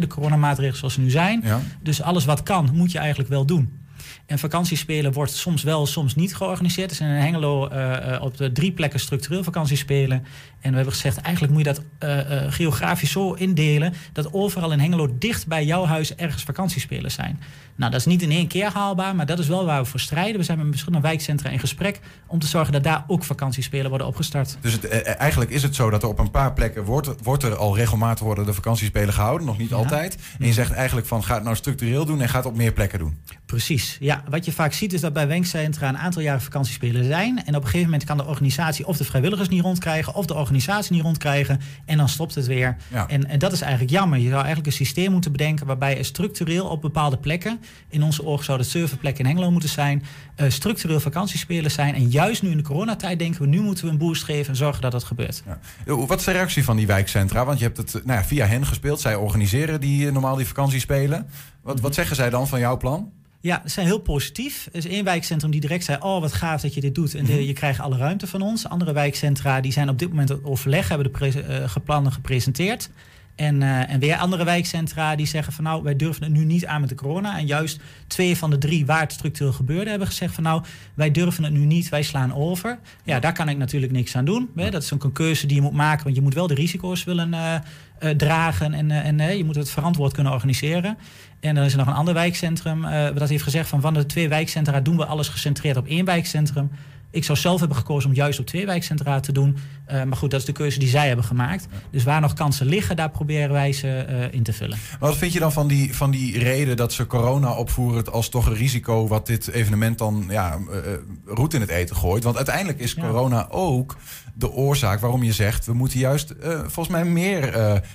[0.00, 1.40] de coronamaatregelen zoals ze nu zijn.
[1.44, 1.60] Ja.
[1.82, 3.85] Dus alles wat kan, moet je eigenlijk wel doen.
[4.26, 6.90] En vakantiespelen wordt soms wel, soms niet georganiseerd.
[6.90, 10.24] Er zijn in Hengelo uh, op de drie plekken structureel vakantiespelen.
[10.66, 13.94] En we hebben gezegd, eigenlijk moet je dat uh, uh, geografisch zo indelen...
[14.12, 17.40] dat overal in Hengelo dicht bij jouw huis ergens vakantiespelen zijn.
[17.76, 20.00] Nou, dat is niet in één keer haalbaar, maar dat is wel waar we voor
[20.00, 20.36] strijden.
[20.36, 22.00] We zijn met verschillende wijkcentra in gesprek...
[22.26, 24.58] om te zorgen dat daar ook vakantiespelen worden opgestart.
[24.60, 26.84] Dus het, eigenlijk is het zo dat er op een paar plekken...
[26.84, 29.46] wordt, wordt er al regelmatig worden de vakantiespelen gehouden.
[29.46, 29.76] Nog niet ja.
[29.76, 30.18] altijd.
[30.38, 32.20] En je zegt eigenlijk van, ga het nou structureel doen...
[32.20, 33.18] en ga het op meer plekken doen.
[33.46, 34.22] Precies, ja.
[34.30, 37.44] Wat je vaak ziet is dat bij wijkcentra een aantal jaren vakantiespelen zijn.
[37.44, 40.14] En op een gegeven moment kan de organisatie of de vrijwilligers niet rondkrijgen...
[40.14, 40.54] of de organisatie
[40.90, 41.60] niet rondkrijgen.
[41.84, 42.76] En dan stopt het weer.
[42.92, 43.08] Ja.
[43.08, 44.18] En, en dat is eigenlijk jammer.
[44.18, 45.66] Je zou eigenlijk een systeem moeten bedenken...
[45.66, 47.60] waarbij er structureel op bepaalde plekken...
[47.88, 50.04] in onze ogen zou het serverplek in Hengelo moeten zijn...
[50.40, 51.94] Uh, structureel vakantiespelen zijn.
[51.94, 53.46] En juist nu in de coronatijd denken we...
[53.46, 55.42] nu moeten we een boost geven en zorgen dat dat gebeurt.
[55.46, 55.96] Ja.
[55.96, 57.44] Wat is de reactie van die wijkcentra?
[57.44, 59.00] Want je hebt het nou ja, via hen gespeeld.
[59.00, 61.26] Zij organiseren die, normaal die vakantiespelen.
[61.62, 63.12] Wat, wat zeggen zij dan van jouw plan?
[63.46, 64.68] Ja, ze zijn heel positief.
[64.72, 65.98] Er is één wijkcentrum die direct zei...
[66.00, 68.68] oh, wat gaaf dat je dit doet en de, je krijgt alle ruimte van ons.
[68.68, 70.88] Andere wijkcentra die zijn op dit moment overleg...
[70.88, 72.90] hebben de uh, plannen gepresenteerd.
[73.34, 75.64] En, uh, en weer andere wijkcentra die zeggen van...
[75.64, 77.38] nou, wij durven het nu niet aan met de corona.
[77.38, 79.90] En juist twee van de drie waar het structureel gebeurde...
[79.90, 80.62] hebben gezegd van nou,
[80.94, 82.78] wij durven het nu niet, wij slaan over.
[83.04, 84.50] Ja, daar kan ik natuurlijk niks aan doen.
[84.56, 84.70] Hè?
[84.70, 86.04] Dat is ook een keuze die je moet maken...
[86.04, 87.28] want je moet wel de risico's willen...
[87.28, 87.54] Uh,
[88.00, 90.98] uh, dragen en, uh, en uh, je moet het verantwoord kunnen organiseren.
[91.40, 92.82] En dan is er nog een ander wijkcentrum
[93.14, 96.70] dat heeft gezegd van van de twee wijkcentra doen we alles gecentreerd op één wijkcentrum.
[97.16, 99.56] Ik zou zelf hebben gekozen om juist op twee wijkcentra te doen.
[99.90, 101.66] Uh, maar goed, dat is de keuze die zij hebben gemaakt.
[101.90, 104.78] Dus waar nog kansen liggen, daar proberen wij ze uh, in te vullen.
[105.00, 108.28] Maar wat vind je dan van die, van die reden dat ze corona opvoeren als
[108.28, 110.76] toch een risico wat dit evenement dan ja, uh,
[111.24, 112.24] roet in het eten gooit?
[112.24, 113.46] Want uiteindelijk is corona ja.
[113.50, 113.96] ook
[114.38, 115.66] de oorzaak waarom je zegt...
[115.66, 117.50] we moeten juist volgens mij meer...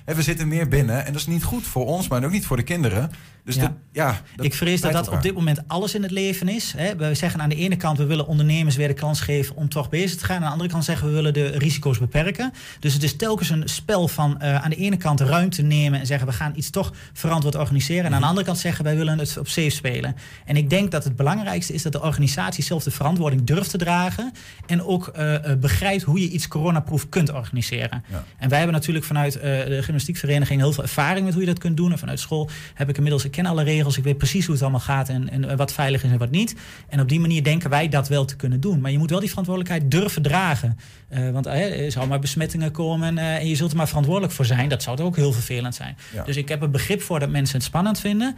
[0.05, 2.57] we zitten meer binnen en dat is niet goed voor ons, maar ook niet voor
[2.57, 3.11] de kinderen.
[3.43, 3.61] Dus ja.
[3.61, 6.73] Dat, ja, dat ik vrees dat dat op dit moment alles in het leven is.
[6.77, 6.95] Hè.
[6.95, 9.89] We zeggen aan de ene kant, we willen ondernemers weer de kans geven om toch
[9.89, 10.35] bezig te gaan.
[10.35, 12.53] Aan de andere kant zeggen we willen de risico's beperken.
[12.79, 16.05] Dus het is telkens een spel van uh, aan de ene kant ruimte nemen en
[16.05, 18.05] zeggen we gaan iets toch verantwoord organiseren.
[18.05, 20.15] En aan de andere kant zeggen wij willen het op safe spelen.
[20.45, 23.77] En ik denk dat het belangrijkste is dat de organisatie zelf de verantwoording durft te
[23.77, 24.31] dragen.
[24.65, 28.03] En ook uh, uh, begrijpt hoe je iets coronaproof kunt organiseren.
[28.09, 28.23] Ja.
[28.37, 31.77] En wij hebben natuurlijk vanuit de gymnastiekvereniging heel veel ervaring met hoe je dat kunt
[31.77, 31.91] doen.
[31.91, 34.63] En vanuit school heb ik inmiddels, ik ken alle regels, ik weet precies hoe het
[34.63, 36.55] allemaal gaat en, en wat veilig is en wat niet.
[36.89, 38.81] En op die manier denken wij dat wel te kunnen doen.
[38.81, 40.77] Maar je moet wel die verantwoordelijkheid durven dragen.
[41.13, 44.33] Uh, want uh, er zou maar besmettingen komen uh, en je zult er maar verantwoordelijk
[44.33, 44.69] voor zijn.
[44.69, 45.97] Dat zou ook heel vervelend zijn.
[46.13, 46.23] Ja.
[46.23, 48.35] Dus ik heb er begrip voor dat mensen het spannend vinden.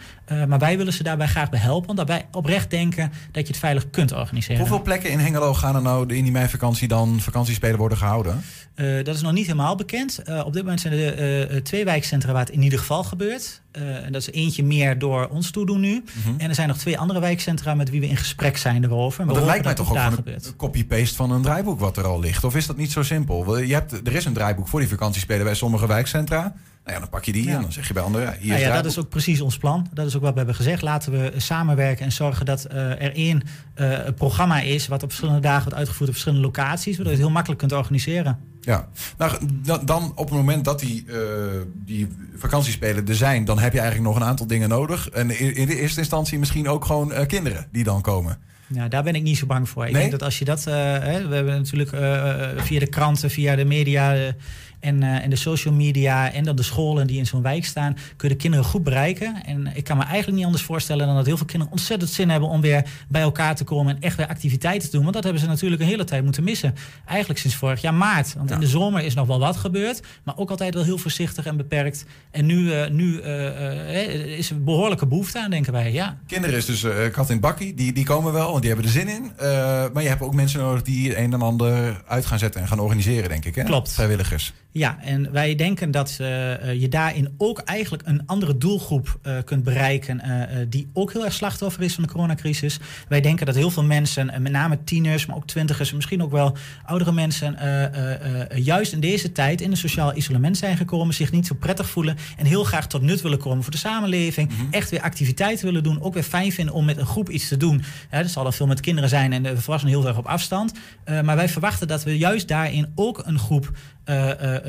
[0.47, 1.95] maar wij willen ze daarbij graag bij helpen.
[1.95, 4.59] Want wij oprecht denken dat je het veilig kunt organiseren.
[4.59, 8.41] Hoeveel plekken in Hengelo gaan er nou in die meivakantie dan vakantiespelen worden gehouden?
[9.03, 10.19] dat is nog niet helemaal bekend.
[10.45, 13.61] op dit moment zijn er twee wijkcentra waar het in ieder geval gebeurt.
[13.71, 15.93] en dat is eentje meer door ons toedoen nu.
[15.93, 16.39] Mm -hmm.
[16.39, 19.25] En er zijn nog twee andere wijkcentra met wie we in gesprek zijn erover.
[19.25, 22.43] Maar dat lijkt mij toch ook een copy-paste van een draaiboek wat er al ligt.
[22.43, 23.57] Of is dat niet zo simpel?
[23.57, 26.53] Je hebt, er is een draaiboek voor die vakantiespelen bij sommige wijkcentra.
[26.83, 27.55] Nou ja, dan pak je die ja.
[27.55, 28.35] en dan zeg je bij anderen...
[28.39, 29.87] Hier nou ja, dat is ook precies ons plan.
[29.93, 30.81] Dat is ook wat we hebben gezegd.
[30.81, 33.41] Laten we samenwerken en zorgen dat uh, er één
[33.75, 34.87] uh, programma is...
[34.87, 36.95] wat op verschillende dagen wordt uitgevoerd op verschillende locaties...
[36.95, 38.39] waardoor je het heel makkelijk kunt organiseren.
[38.61, 39.39] Ja, nou,
[39.85, 41.15] dan op het moment dat die, uh,
[41.85, 43.45] die vakantiespelen er zijn...
[43.45, 45.09] dan heb je eigenlijk nog een aantal dingen nodig.
[45.09, 48.37] En in de eerste instantie misschien ook gewoon kinderen die dan komen.
[48.67, 49.85] Ja, daar ben ik niet zo bang voor.
[49.85, 49.99] Ik nee?
[49.99, 50.65] denk dat als je dat...
[50.67, 51.89] Uh, hè, we hebben natuurlijk
[52.57, 54.33] via de kranten, via de media
[54.83, 57.97] en, uh, en de social media en dan de scholen die in zo'n wijk staan,
[58.15, 59.43] kunnen kinderen goed bereiken.
[59.45, 62.29] En ik kan me eigenlijk niet anders voorstellen dan dat heel veel kinderen ontzettend zin
[62.29, 65.01] hebben om weer bij elkaar te komen en echt weer activiteiten te doen.
[65.01, 66.75] Want dat hebben ze natuurlijk een hele tijd moeten missen.
[67.05, 68.33] Eigenlijk sinds vorig jaar maart.
[68.33, 68.55] Want ja.
[68.55, 71.57] in de zomer is nog wel wat gebeurd, maar ook altijd wel heel voorzichtig en
[71.57, 72.05] beperkt.
[72.31, 75.91] En nu, uh, nu uh, is er behoorlijke behoefte aan, denken wij.
[75.91, 76.17] Ja.
[76.27, 79.07] Kinderen is dus kat in bakkie, die, die komen wel, want die hebben er zin
[79.07, 79.31] in.
[79.93, 82.79] maar je hebt ook mensen nodig die een en ander uit gaan zetten en gaan
[82.79, 83.55] organiseren, denk ik.
[83.55, 83.63] Hè?
[83.63, 83.93] Klopt.
[83.93, 84.53] Vrijwilligers.
[84.73, 86.27] Ja, en wij denken dat uh,
[86.73, 90.21] je daarin ook eigenlijk een andere doelgroep uh, kunt bereiken.
[90.25, 92.79] Uh, die ook heel erg slachtoffer is van de coronacrisis.
[93.07, 96.57] Wij denken dat heel veel mensen, met name tieners, maar ook twintigers, misschien ook wel
[96.85, 97.57] oudere mensen,
[98.55, 102.17] juist in deze tijd in een sociaal isolement zijn gekomen, zich niet zo prettig voelen
[102.37, 104.49] en heel graag tot nut willen komen voor de samenleving.
[104.49, 104.67] Mm -hmm.
[104.71, 106.01] Echt weer activiteiten willen doen.
[106.01, 107.83] Ook weer fijn vinden om met een groep iets te doen.
[108.11, 110.73] Ja, dat zal dan veel met kinderen zijn en de volwassenen heel erg op afstand.
[111.05, 113.71] maar wij verwachten dat we juist daarin ook een groep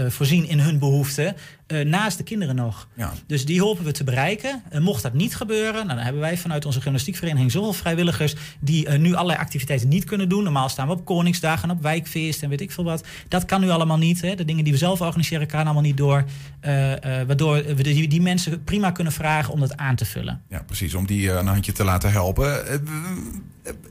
[0.08, 1.36] voorzien in hun behoeften.
[1.66, 2.88] Naast de kinderen nog.
[2.94, 3.12] Ja.
[3.26, 4.62] Dus die hopen we te bereiken.
[4.78, 9.14] mocht dat niet gebeuren, nou, dan hebben wij vanuit onze gymnastiekvereniging zoveel vrijwilligers die nu
[9.14, 10.42] allerlei activiteiten niet kunnen doen.
[10.42, 13.04] Normaal staan we op Koningsdagen, op wijkfeest en weet ik veel wat.
[13.28, 14.20] Dat kan nu allemaal niet.
[14.20, 14.34] Hè.
[14.34, 16.24] De dingen die we zelf organiseren, gaan allemaal niet door.
[17.26, 20.42] waardoor we die, die, mensen prima kunnen vragen om dat aan te vullen.
[20.48, 20.94] Ja, precies.
[20.94, 22.64] Om die een handje te laten helpen.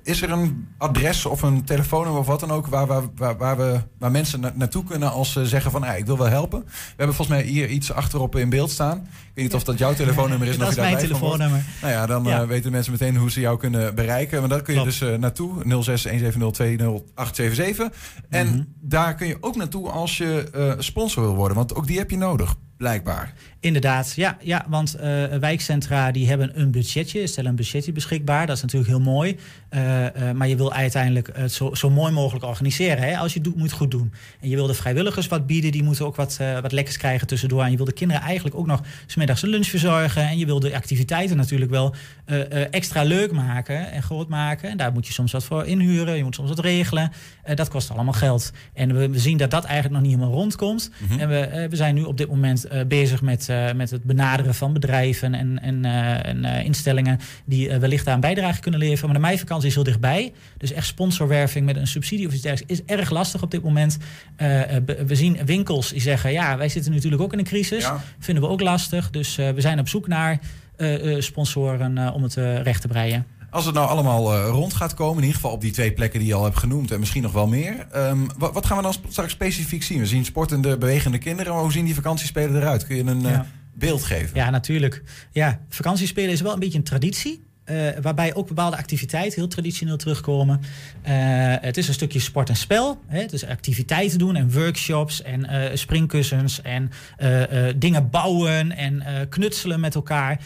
[0.04, 3.58] Is er een adres of een telefoonnummer of wat dan ook waar, waar, waar, waar
[3.58, 6.64] we, waar mensen na, naartoe kunnen als ze zeggen van ik wil wel helpen?
[6.66, 8.98] We hebben volgens mij hier iets achterop in beeld staan.
[8.98, 10.58] Ik weet niet of dat jouw telefoonnummer is.
[10.64, 11.64] dat is mijn telefoonnummer.
[11.82, 12.42] Nou ja, dan ja.
[12.42, 14.40] Uh, weten mensen meteen hoe ze jou kunnen bereiken.
[14.40, 15.00] Maar daar kun je Klopt.
[15.00, 15.64] dus uh, naartoe.
[15.64, 15.66] 0617020877.
[18.30, 18.74] En mm -hmm.
[18.82, 21.58] daar kun je ook naartoe als je uh, sponsor wil worden.
[21.58, 23.34] Want ook die heb je nodig, blijkbaar.
[23.60, 28.48] Inderdaad, ja, ja want uh, wijkcentra die hebben een budgetje, stellen een budgetje beschikbaar.
[28.48, 29.38] Dat is natuurlijk heel mooi.
[29.70, 33.04] Uh, uh, maar je wil uiteindelijk het zo, zo mooi mogelijk organiseren.
[33.04, 33.18] Hè?
[33.18, 34.14] Als je het doet, moet het goed doen.
[34.42, 37.64] En je wil de vrijwilligers wat bieden, die moeten ook wat, wat lekkers krijgen tussendoor.
[37.64, 40.28] En je wil de kinderen eigenlijk ook nog smiddags een lunch verzorgen.
[40.28, 41.96] En je wil de activiteiten natuurlijk wel
[42.72, 44.70] extra leuk maken en groot maken.
[44.70, 47.12] En daar moet je soms wat voor inhuren, je moet soms wat regelen.
[47.56, 48.52] dat kost allemaal geld.
[48.74, 50.90] En we, we, zien dat dat eigenlijk nog niet helemaal rondkomt.
[51.00, 51.20] Mm -hmm.
[51.20, 54.74] En we, we zijn nu op dit moment bezig met uh, met het benaderen van
[54.74, 59.06] bedrijven en, en, uh, en instellingen die wellicht daar een bijdrage kunnen leveren.
[59.06, 60.34] Maar de meivakantie is heel dichtbij.
[60.58, 63.98] Dus echt sponsorwerving met een subsidie of iets dergelijks is erg lastig op dit moment.
[65.08, 67.84] we zien winkels die zeggen, ja, wij zitten natuurlijk ook in een crisis.
[67.84, 68.04] Ja.
[68.20, 69.10] Vinden we ook lastig.
[69.10, 70.40] Dus we zijn op zoek naar
[71.18, 72.34] sponsoren om het
[72.64, 73.26] recht te breien.
[73.54, 76.20] Als het nou allemaal uh, rond gaat komen, in ieder geval op die twee plekken
[76.20, 77.88] die je al hebt genoemd en misschien nog wel meer.
[77.96, 80.00] Um, wat, wat, gaan we dan straks specifiek zien?
[80.00, 82.86] We zien sportende, bewegende kinderen, maar hoe zien die vakantiespelen eruit?
[82.88, 83.32] Kun je een ja.
[83.32, 83.40] uh,
[83.74, 84.30] beeld geven?
[84.34, 85.04] Ja, natuurlijk.
[85.32, 87.44] Ja, vakantiespelen is wel een beetje een traditie.
[87.66, 90.60] Uh, waarbij ook bepaalde activiteiten heel traditioneel terugkomen.
[90.60, 91.12] Uh,
[91.62, 93.02] het is een stukje sport en spel.
[93.08, 93.26] Hè?
[93.26, 96.92] Dus activiteiten doen en workshops en uh, springkussens en
[97.76, 100.40] dingen bouwen en knutselen met elkaar.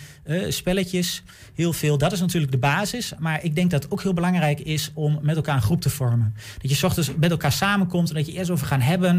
[0.49, 1.23] Spelletjes,
[1.53, 1.97] heel veel.
[1.97, 3.13] Dat is natuurlijk de basis.
[3.19, 5.89] Maar ik denk dat het ook heel belangrijk is om met elkaar een groep te
[5.89, 6.36] vormen.
[6.61, 9.17] Dat je s ochtends met elkaar samenkomt en dat je eerst over gaan hebben.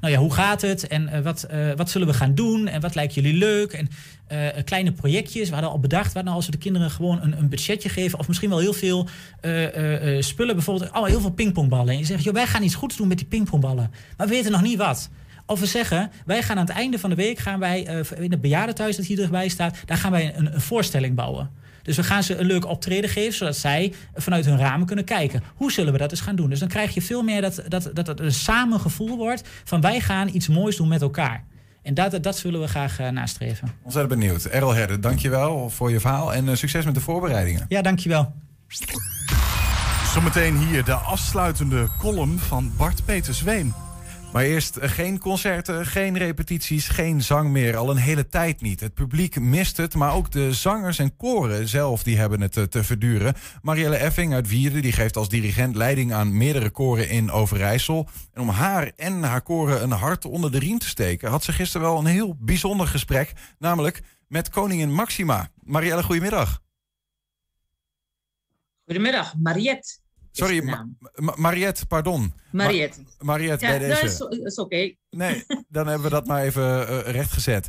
[0.00, 3.14] nou ja, hoe gaat het en wat, wat zullen we gaan doen en wat lijkt
[3.14, 3.72] jullie leuk?
[3.72, 3.88] En
[4.64, 5.48] kleine projectjes.
[5.48, 8.18] We hadden al bedacht, wat nou als we de kinderen gewoon een, een budgetje geven.
[8.18, 9.08] Of misschien wel heel veel
[10.18, 10.54] spullen.
[10.54, 11.88] Bijvoorbeeld oh, heel veel pingpongballen.
[11.88, 13.90] En je zegt, joh, wij gaan iets goeds doen met die pingpongballen.
[14.16, 15.10] Maar we weten nog niet wat.
[15.46, 17.80] Of we zeggen, wij gaan aan het einde van de week gaan wij
[18.18, 21.50] in het bejaardentehuis dat hier dichtbij staat, daar gaan wij een, een voorstelling bouwen.
[21.82, 25.42] Dus we gaan ze een leuk optreden geven, zodat zij vanuit hun ramen kunnen kijken.
[25.54, 26.50] Hoe zullen we dat eens gaan doen?
[26.50, 29.80] Dus dan krijg je veel meer dat, dat, dat het een samen gevoel wordt van
[29.80, 31.44] wij gaan iets moois doen met elkaar.
[31.82, 33.68] En dat, dat zullen we graag uh, nastreven.
[33.82, 34.44] Ontzettend benieuwd.
[34.44, 37.64] Errol Herde, dankjewel voor je verhaal en uh, succes met de voorbereidingen.
[37.68, 38.34] Ja, dankjewel.
[40.14, 43.74] Zometeen hier de afsluitende column van Bart Peter Zweem.
[44.34, 47.76] Maar eerst geen concerten, geen repetities, geen zang meer.
[47.76, 48.80] Al een hele tijd niet.
[48.80, 52.84] Het publiek mist het, maar ook de zangers en koren zelf die hebben het te
[52.84, 53.34] verduren.
[53.62, 58.08] Marielle Effing uit Wierde die geeft als dirigent leiding aan meerdere koren in Overijssel.
[58.32, 61.30] En om haar en haar koren een hart onder de riem te steken...
[61.30, 63.32] had ze gisteren wel een heel bijzonder gesprek.
[63.58, 65.48] Namelijk met koningin Maxima.
[65.62, 66.62] Marielle, goedemiddag.
[68.84, 70.02] Goedemiddag, Mariette.
[70.36, 72.34] Sorry, Ma Ma Mariette, pardon.
[72.52, 73.00] Mariette.
[73.00, 74.18] Ma Mariette, ja, bij deze.
[74.18, 74.74] Dat is, is oké.
[74.74, 74.98] Okay.
[75.10, 77.68] Nee, dan hebben we dat maar even uh, rechtgezet.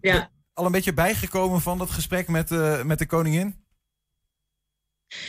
[0.00, 0.30] Ja.
[0.52, 3.64] Al een beetje bijgekomen van dat gesprek met, uh, met de koningin?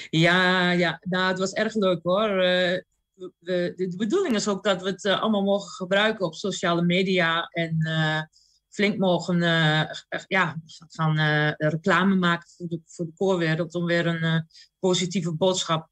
[0.09, 0.99] Ja, ja.
[1.01, 2.29] Nou, het was erg leuk hoor.
[2.29, 2.81] Uh,
[3.13, 7.77] we, de bedoeling is ook dat we het allemaal mogen gebruiken op sociale media en
[8.77, 9.39] flink mogen
[10.27, 11.19] ja, van
[11.57, 14.47] reclame maken voor de, voor de koorwereld om weer een
[14.79, 15.87] positieve boodschap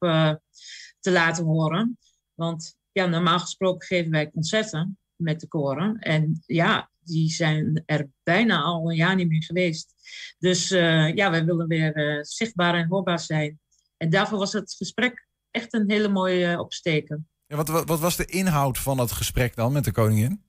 [1.00, 1.98] te laten horen.
[2.34, 5.98] Want ja, normaal gesproken geven wij concerten met de koren.
[5.98, 9.94] En ja, die zijn er bijna al een jaar niet meer geweest.
[10.38, 13.60] Dus ja, wij willen weer zichtbaar en hoorbaar zijn.
[13.96, 17.28] En daarvoor was het gesprek echt een hele mooie opsteken.
[17.46, 20.45] Ja, wat, wat, wat, was de inhoud van het gesprek dan met de koningin?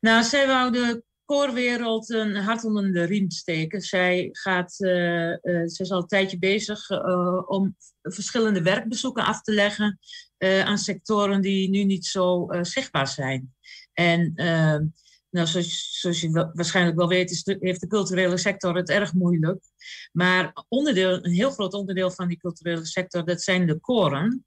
[0.00, 3.80] Nou, zij wou de koorwereld een hart onder de riem steken.
[3.80, 9.42] Zij, gaat, uh, uh, zij is al een tijdje bezig uh, om verschillende werkbezoeken af
[9.42, 9.98] te leggen
[10.40, 13.54] eh, aan sectoren die nu niet zo eh, zichtbaar zijn.
[13.92, 14.84] En ehm,
[15.30, 19.64] nou, zoals, zoals je waarschijnlijk wel weet, is heeft de culturele sector het erg moeilijk.
[20.12, 24.44] Maar onderdeel, een heel groot onderdeel van die culturele sector, dat zijn de koren.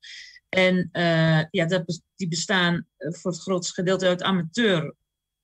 [0.50, 4.24] En eh, ja, dat, die bestaan eh, voor het grootste gedeelte uit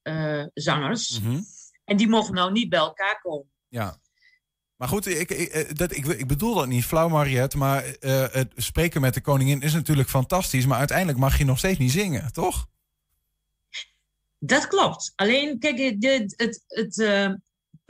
[0.03, 1.19] amaturzangers.
[1.19, 1.39] Mhm.
[1.83, 3.51] En die mogen nou niet bij elkaar komen.
[3.67, 3.99] Ja.
[4.75, 7.57] Maar goed, ik, ik, eh, dat, ik, ik bedoel dat niet flauw, Mariette.
[7.57, 10.65] Maar eh, het spreken met de koningin is natuurlijk fantastisch.
[10.65, 12.67] Maar uiteindelijk mag je nog steeds niet zingen, toch?
[14.39, 15.13] Dat klopt.
[15.15, 17.33] Alleen, kijk, het, het, het, eh,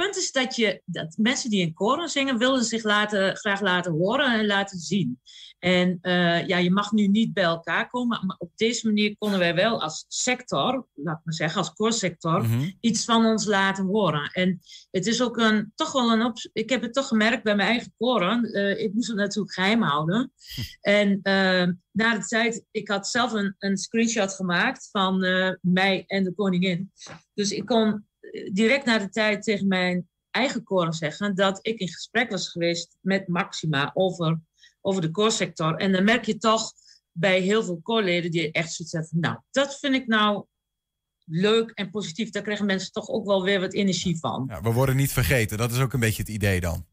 [0.04, 3.91] punt is dat, je, dat mensen die in koren zingen, willen zich laten, graag laten
[3.91, 5.20] horen en laten zien.
[5.60, 9.39] En eh, ja, je mag nu niet bij elkaar komen, maar op deze manier konden
[9.39, 12.70] wij wel als sector, laat ik maar zeggen, als koorsector, Mhm.
[12.80, 14.30] iets van ons laten horen.
[14.32, 14.60] En
[14.91, 17.70] het is ook een, toch wel een, op, ik heb het toch gemerkt bij mijn
[17.70, 20.32] eigen koren, eh, ik moest het natuurlijk geheim houden.
[20.82, 25.20] En eh, na de tijd, ik had zelf een, een screenshot gemaakt van
[25.62, 26.91] mij en de koningin.
[27.34, 28.08] Dus ik kon
[28.54, 32.98] direct na de tijd tegen mijn eigen koren zeggen dat ik in gesprek was geweest
[33.02, 34.40] met Maxima over,
[34.82, 35.76] over de koorsector.
[35.76, 36.72] En dan merk je toch
[37.12, 40.46] bij heel veel koorleden die echt zoiets hebben nou, dat vind ik nou
[41.26, 42.30] leuk en positief.
[42.30, 44.46] Daar krijgen mensen toch ook wel weer wat energie van.
[44.50, 45.58] Ja, we worden niet vergeten.
[45.58, 46.86] Dat is ook een beetje het idee dan.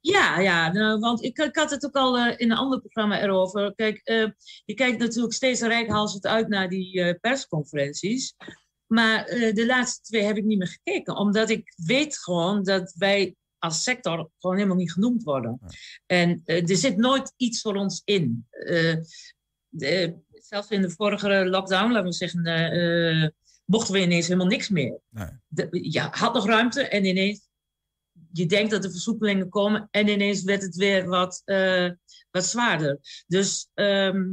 [0.00, 3.22] Ja, ja nou, want ik, ik had het ook al eh, in een ander programma
[3.22, 3.74] erover.
[3.74, 4.26] Kijk, eh,
[4.64, 8.34] je kijkt natuurlijk steeds rijkhalsend uit naar die eh, persconferenties.
[8.86, 12.94] Maar eh, de laatste twee heb ik niet meer gekeken, omdat ik weet gewoon dat
[12.98, 15.58] wij als sector gewoon helemaal niet genoemd worden.
[16.06, 18.46] En eh, er zit nooit iets voor ons in.
[18.50, 18.96] Eh,
[19.68, 24.98] de- zelfs in de vorige lockdown, laten we zeggen, mochten we ineens helemaal niks meer.
[25.46, 27.48] De- ja, had nog ruimte en ineens
[28.32, 31.42] je denkt dat er versoepelingen komen en ineens werd het weer wat,
[32.30, 32.98] wat zwaarder.
[33.26, 34.24] Dus ehm,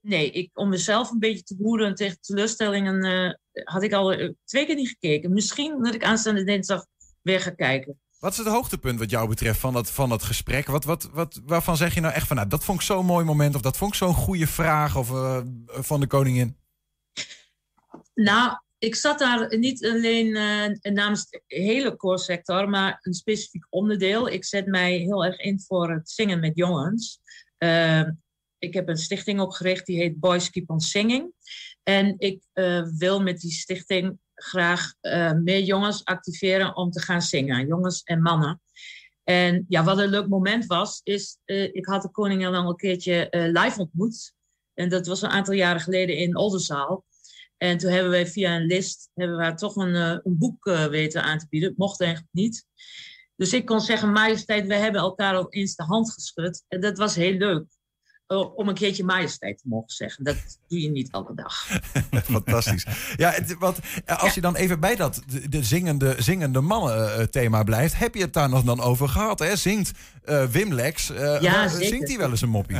[0.00, 3.34] nee, ik, om mezelf een beetje te behoeden tegen teleurstellingen eh,
[3.64, 5.32] had ik al eh, twee keer niet gekeken.
[5.32, 6.86] Misschien dat ik aanstaande dinsdag
[7.22, 8.00] weer ga kijken.
[8.18, 10.66] Wat is het hoogtepunt wat jou betreft van dat, van dat gesprek?
[10.66, 13.24] Wat, wat, wat, waarvan zeg je nou echt van, nou, dat vond ik zo'n mooi
[13.24, 13.54] moment...
[13.54, 16.56] of dat vond ik zo'n goede vraag of, eh, van de koningin?
[18.14, 20.32] Nou, ik zat daar niet alleen
[20.82, 24.28] namens de hele koorsector, maar een specifiek onderdeel.
[24.28, 27.20] Ik zet mij heel erg in voor het zingen met jongens.
[28.60, 31.32] Ik heb een stichting opgericht die heet Boys Keep on Singing.
[31.82, 37.22] En ik eh, wil met die stichting graag eh, meer jongens activeren om te gaan
[37.22, 38.60] zingen, jongens en mannen.
[39.24, 42.76] En ja, wat een leuk moment was, is eh, ik had de koningin al een
[42.76, 44.32] keertje live ontmoet.
[44.74, 47.04] En dat was een aantal jaren geleden in Oldenzaal.
[47.56, 51.38] En toen hebben wij via een list hebben we toch een, een boek weten aan
[51.38, 51.68] te bieden.
[51.68, 52.66] Het mocht eigenlijk niet.
[53.36, 56.64] Dus ik kon zeggen, majesteit, we hebben elkaar al eens de hand geschud.
[56.68, 57.64] En dat was heel leuk.
[58.30, 60.24] Eh, om een keertje majesteit te mogen zeggen.
[60.24, 60.36] Dat
[60.68, 61.66] doe je niet elke dag.
[62.24, 62.86] Fantastisch.
[63.16, 67.14] Ja, het, wat, eh, als je dan even bij dat de, de zingende, zingende mannen
[67.14, 67.98] eh, thema blijft...
[67.98, 69.38] heb je het daar nog dan over gehad?
[69.38, 69.56] Hè?
[69.56, 69.92] Zingt
[70.24, 71.86] eh, Wim Lex, eh, Ja, zeker.
[71.86, 72.78] zingt hij wel eens een moppie?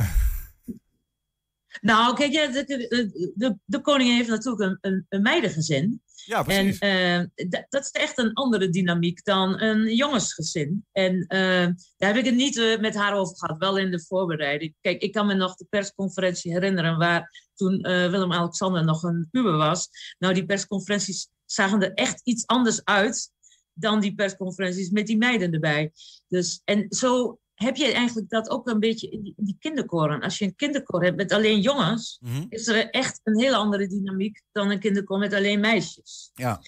[1.81, 6.03] Nou, kijk, ja, de, de, de, de koningin heeft natuurlijk een, een, een meidengezin.
[6.25, 6.79] Ja, precies.
[6.79, 10.87] En eh, dat is echt een andere dynamiek dan een jongensgezin.
[10.93, 11.67] En eh,
[11.97, 14.75] daar heb ik het niet eh, met haar over gehad, wel in de voorbereiding.
[14.81, 19.89] Kijk, ik kan me nog de persconferentie herinneren waar toen Willem-Alexander nog een puber was.
[20.19, 23.31] Nou, die persconferenties zagen er echt iets anders uit
[23.73, 25.93] dan die persconferenties met die meiden erbij.
[26.29, 30.21] Dus, en zo heb je eigenlijk dat ook een beetje in die, in die kinderkoren.
[30.21, 32.45] Als je een kinderkoor hebt met alleen jongens, Mhm.
[32.49, 36.31] is er echt een hele andere dynamiek dan een kinderkoor met alleen meisjes.
[36.35, 36.61] Ja.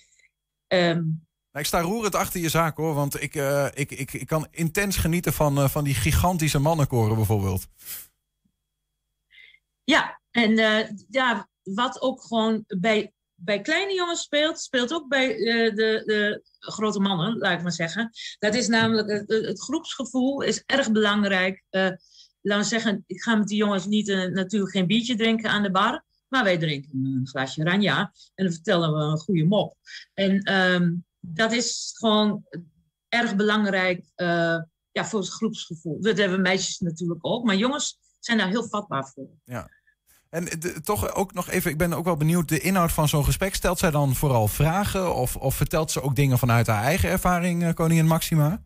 [0.66, 1.02] Ehm,
[1.52, 4.46] Nou, ik sta roerend achter je zaak hoor, want ik, eh, ik, ik, ik kan
[4.50, 7.66] intens genieten van, eh, van die gigantische mannenkoren bijvoorbeeld.
[9.84, 13.12] Ja, en eh, ja, wat ook gewoon bij,
[13.44, 17.72] bij kleine jongens speelt, speelt ook bij eh, de, de grote mannen, laat ik maar
[17.72, 18.10] zeggen.
[18.38, 21.64] Dat is namelijk het, het- groepsgevoel is erg belangrijk.
[21.70, 21.90] Eh,
[22.40, 25.62] laten we zeggen, ik ga met die jongens niet eh, natuurlijk geen biertje drinken aan
[25.62, 29.76] de bar, maar wij drinken een glaasje ranja en dan vertellen we een goede mop.
[30.14, 32.44] En ehm, dat is gewoon
[33.08, 34.04] erg belangrijk
[34.92, 36.00] ja, voor het groepsgevoel.
[36.00, 39.28] Dat hebben meisjes natuurlijk ook, maar jongens zijn daar heel vatbaar voor.
[39.44, 39.68] Ja.
[40.34, 43.24] En de- toch ook nog even, ik ben ook wel benieuwd, de inhoud van zo'n
[43.24, 43.54] gesprek.
[43.54, 47.62] Stelt zij dan vooral vragen of, of vertelt ze ook dingen vanuit haar eigen ervaring,
[47.62, 48.64] eh, koningin Maxima?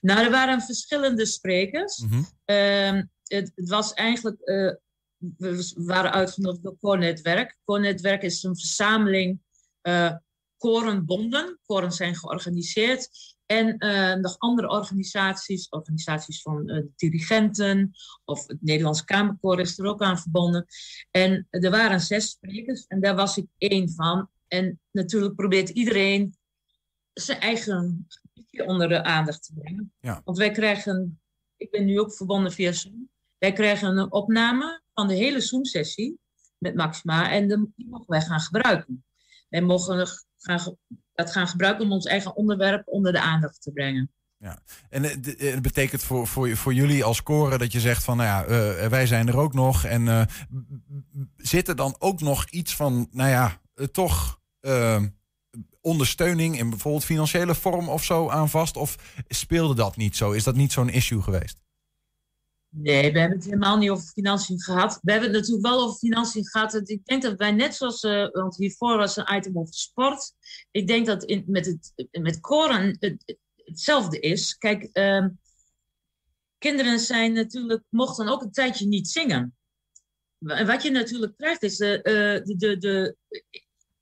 [0.00, 2.04] Nou, er waren verschillende sprekers.
[2.44, 4.72] Ehm, het, het was eigenlijk, eh,
[5.36, 7.58] we waren uitgenodigd door Koornetwerk.
[7.64, 9.40] Koornetwerk is een verzameling
[9.80, 10.12] eh
[10.56, 11.58] korenbonden.
[11.66, 17.90] Koren zijn georganiseerd En eh, nog andere organisaties, organisaties van eh, dirigenten
[18.24, 20.66] of het Nederlands Kamerkoor is er ook aan verbonden.
[21.10, 24.28] En er waren zes sprekers en daar was ik één van.
[24.48, 26.36] En natuurlijk probeert iedereen
[27.12, 29.92] zijn eigen gebiedje onder de aandacht te brengen.
[30.00, 30.20] Ja.
[30.24, 31.20] Want wij krijgen,
[31.56, 36.18] ik ben nu ook verbonden via Zoom, wij krijgen een opname van de hele Zoom-sessie
[36.58, 39.04] met Maxima en die mogen wij gaan gebruiken.
[39.48, 40.76] Wij mogen gaan,
[41.14, 44.10] dat gaan gebruiken om ons eigen onderwerp onder de aandacht te brengen.
[44.38, 44.58] Ja.
[44.90, 48.28] En eh, eh, het betekent voor, voor, jullie als koren dat je zegt van, nou
[48.28, 49.84] ja, eh, wij zijn er ook nog.
[49.84, 50.22] En eh,
[51.36, 53.60] zit er dan ook nog iets van, nou ja,
[53.92, 54.42] toch
[55.80, 58.76] ondersteuning in bijvoorbeeld financiële vorm of zo aan vast?
[58.76, 58.96] Of
[59.28, 60.30] speelde dat niet zo?
[60.30, 61.63] Is dat niet zo'n issue geweest?
[62.76, 64.98] Nee, we hebben het helemaal niet over financiën gehad.
[65.02, 66.88] We hebben het natuurlijk wel over financiën gehad.
[66.88, 70.32] Ik denk dat wij net zoals, eh, want hiervoor was een item over sport.
[70.70, 74.56] Ik denk dat in, met, het, met koren het, hetzelfde is.
[74.56, 75.28] Kijk, ehm,
[76.58, 79.56] kinderen zijn natuurlijk, mochten ook een tijdje niet zingen.
[80.38, 83.16] En wat je natuurlijk krijgt is, eh, de, de, de,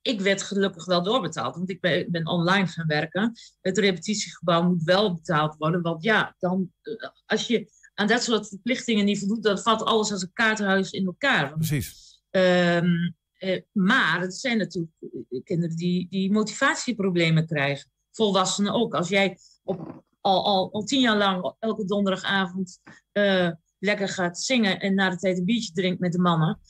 [0.02, 3.32] ik werd gelukkig wel doorbetaald, want ik ben, ben online gaan werken.
[3.60, 8.48] Het repetitiegebouw moet wel betaald worden, want ja, dan, eh, als je aan dat soort
[8.48, 11.52] verplichtingen niet voldoet, dan valt alles als een kaartenhuis in elkaar.
[11.52, 12.20] Precies.
[12.30, 17.90] ehm, eh, maar het zijn natuurlijk eh, kinderen die, die motivatieproblemen krijgen.
[18.10, 18.94] Volwassenen ook.
[18.94, 22.80] Als jij op, al, al, al tien jaar lang elke donderdagavond
[23.12, 26.60] eh, lekker gaat zingen en na de tijd een biertje drinkt met de mannen.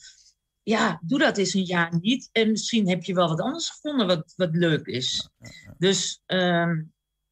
[0.63, 2.29] Ja, doe dat eens een jaar niet.
[2.31, 5.29] En misschien heb je wel wat anders gevonden wat, wat leuk is.
[5.77, 6.83] Dus ehm,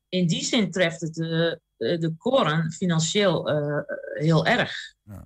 [0.09, 1.61] in die zin treft het de,
[1.99, 3.79] de koren financieel eh,
[4.13, 4.93] heel erg.
[5.03, 5.23] Nou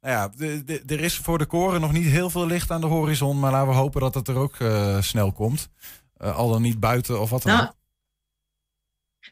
[0.00, 2.86] ja, de- de- er is voor de koren nog niet heel veel licht aan de
[2.86, 3.40] horizon.
[3.40, 5.68] Maar laten we hopen dat het er ook eh, snel komt.
[6.16, 7.74] Eh, al dan niet buiten of wat dan Nou, ook.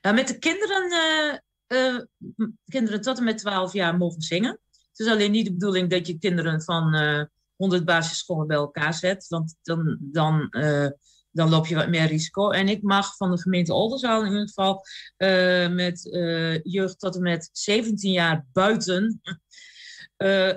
[0.03, 1.35] Nou, met de kinderen, eh,
[1.95, 2.01] eh,
[2.65, 4.59] kinderen tot en met 12 jaar mogen zingen.
[4.71, 7.23] Het is alleen niet de bedoeling dat je kinderen van eh
[7.57, 10.89] 100 basisscholen bij elkaar zet, want dan, dan, eh,
[11.35, 12.51] dan loop je wat meer risico.
[12.51, 14.83] En ik mag van de gemeente Oldenzaal in ieder geval
[15.17, 19.21] eh, met eh, jeugd tot en met 17 jaar buiten
[20.17, 20.53] eh,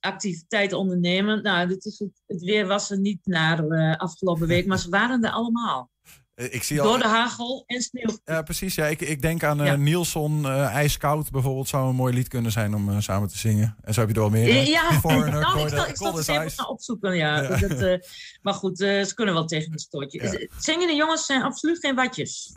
[0.00, 1.42] activiteit ondernemen.
[1.42, 5.24] Nou, dit is het, het weer was er niet naar afgelopen week, maar ze waren
[5.24, 5.90] er allemaal.
[6.36, 8.18] Eh, Ik zie al, Door de hagel en sneeuw.
[8.24, 8.74] Ja, precies.
[8.74, 9.76] Ja, ik, ik denk aan eh Ja.
[9.76, 11.68] Nielsen, eh IJskoud bijvoorbeeld.
[11.68, 13.76] Zou een mooi lied kunnen zijn om samen te zingen.
[13.82, 14.68] En zo heb je er wel meer.
[14.68, 17.16] Ja, Foreigner, nou, ik zal, ik zal het even gaan opzoeken.
[17.16, 17.42] Ja.
[17.42, 17.68] Ja.
[17.68, 18.08] Dat,
[18.42, 20.50] maar goed, ze kunnen wel tegen een stootje.
[20.58, 22.56] Zingende jongens zijn absoluut geen watjes.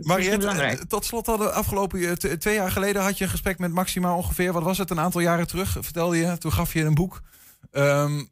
[0.00, 4.52] Mariette, tot slot hadden afgelopen twee jaar geleden had je een gesprek met Maxima ongeveer.
[4.52, 4.90] Wat was het?
[4.90, 6.38] Een aantal jaren terug, vertelde je.
[6.38, 7.20] Toen gaf je een boek.
[7.70, 8.24] Ehm,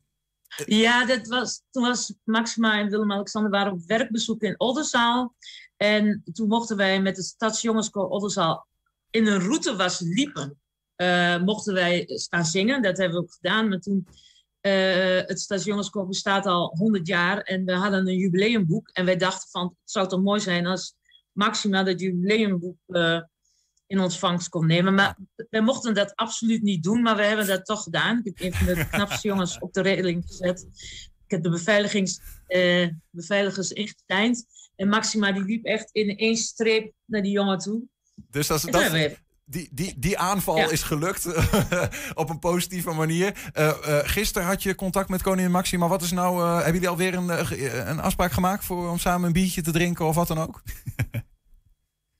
[0.66, 5.34] Ja, dat was, toen was Maxima en Willem-Alexander waren op werkbezoek in Oldenzaal.
[5.76, 8.66] En toen mochten wij met de Stadsjongenskoor Oldenzaal
[9.10, 10.58] in een route was liepen.
[10.94, 12.82] eh, mochten wij staan zingen.
[12.82, 13.68] Dat hebben we ook gedaan.
[13.68, 14.06] Maar toen,
[14.60, 17.38] eh, het Stadsjongenskoor bestaat al 100 jaar.
[17.40, 18.88] En we hadden een jubileumboek.
[18.88, 20.94] En wij dachten van, het zou toch mooi zijn als
[21.32, 23.20] Maxima dat jubileumboek eh,
[23.94, 24.94] in ontvangst kon nemen.
[24.94, 25.16] Maar
[25.50, 28.20] wij mochten dat absoluut niet doen, maar we hebben dat toch gedaan.
[28.24, 30.66] Ik heb een van de knapste jongens op de regeling gezet.
[31.24, 34.44] Ik heb de beveiligings, eh, beveiligers ingedijnd.
[34.76, 37.82] En Maxima die liep echt in één streep naar die jongen toe.
[38.30, 38.60] dus dat,
[39.46, 40.70] die, die, die aanval Ja.
[40.70, 41.26] is gelukt
[42.14, 43.50] op een positieve manier.
[43.52, 43.72] Eh,
[44.02, 45.88] gisteren had je contact met koningin Maxima.
[45.88, 49.32] Wat is nou, eh, hebben jullie alweer een, een afspraak gemaakt voor, om samen een
[49.32, 50.62] biertje te drinken of wat dan ook?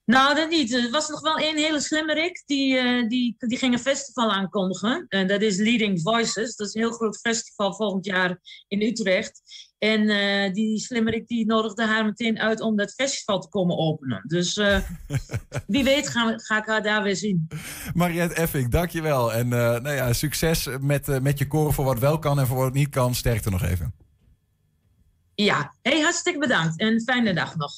[0.05, 0.72] Nou, dat niet.
[0.72, 2.42] Er was nog wel één hele slimmerik.
[2.46, 5.07] Die, eh, die, die ging een festival aankondigen.
[5.09, 6.57] En dat is Leading Voices.
[6.57, 8.38] Dat is een heel groot festival volgend jaar
[8.68, 9.42] in Utrecht.
[9.84, 14.22] En eh, die slimmerik die nodigde haar meteen uit om dat festival te komen openen.
[14.26, 14.78] Dus eh,
[15.66, 17.48] wie weet ga, ga ik haar daar weer zien.
[17.94, 19.32] Mariette Effing, dankjewel.
[19.32, 22.46] En eh, nou ja, succes met, eh, met je koren voor wat wel kan en
[22.46, 23.14] voor wat niet kan.
[23.14, 23.94] Sterkte nog even.
[25.34, 26.78] Ja, hey, hartstikke bedankt.
[26.78, 27.72] En fijne dag nog.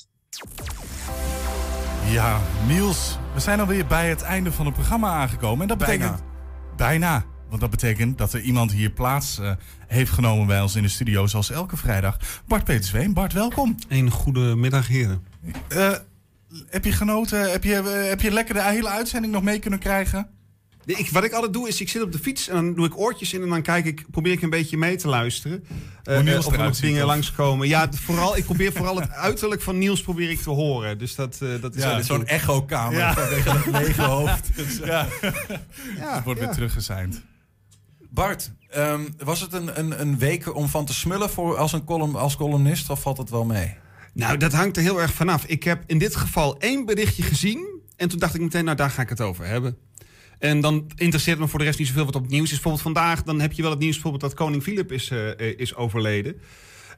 [2.10, 5.62] Ja, Niels, we zijn alweer bij het einde van het programma aangekomen.
[5.62, 5.92] En dat Bijna.
[5.92, 6.22] betekent...
[6.76, 7.24] Bijna.
[7.48, 9.50] Want dat betekent dat er iemand hier plaats eh,
[9.86, 12.18] heeft genomen bij ons in de studio, zoals elke vrijdag.
[12.46, 13.12] Bart Petersveen.
[13.12, 13.74] Bart, welkom.
[13.88, 15.24] Een goede middag, heren.
[15.68, 15.92] Eh,
[16.66, 17.50] heb je genoten?
[17.50, 20.28] Heb je, eh, heb je lekker de hele uitzending nog mee kunnen krijgen?
[20.86, 22.98] Ik, wat ik altijd doe, is ik zit op de fiets en dan doe ik
[22.98, 25.64] oortjes in en dan kijk ik, probeer ik een beetje mee te luisteren.
[26.02, 27.08] Eh, Hoe Niels of er nog dingen of?
[27.08, 27.68] langskomen.
[27.68, 30.98] Ja, vooral, ik probeer vooral het uiterlijk van Niels probeer ik te horen.
[30.98, 33.14] Dus dat, eh, dat is Ja, zo'n echokamer Ja.
[33.14, 34.56] vanwege dat lege hoofd.
[34.56, 35.06] Dus, eh, Ja.
[35.96, 37.22] Ja, Het wordt weer teruggezeind.
[38.10, 41.84] Bart, ehm, was het een, een, een week om van te smullen voor als, een
[41.84, 43.74] column, als columnist of valt het wel mee?
[44.12, 45.44] Nou, dat hangt er heel erg vanaf.
[45.44, 47.80] Ik heb in dit geval één berichtje gezien.
[47.96, 49.76] En toen dacht ik meteen, nou daar ga ik het over hebben.
[50.38, 52.50] En dan interesseert me voor de rest niet zoveel wat op het nieuws is.
[52.50, 55.74] Bijvoorbeeld vandaag, dan heb je wel het nieuws bijvoorbeeld dat koning Filip is, eh, is
[55.74, 56.36] overleden.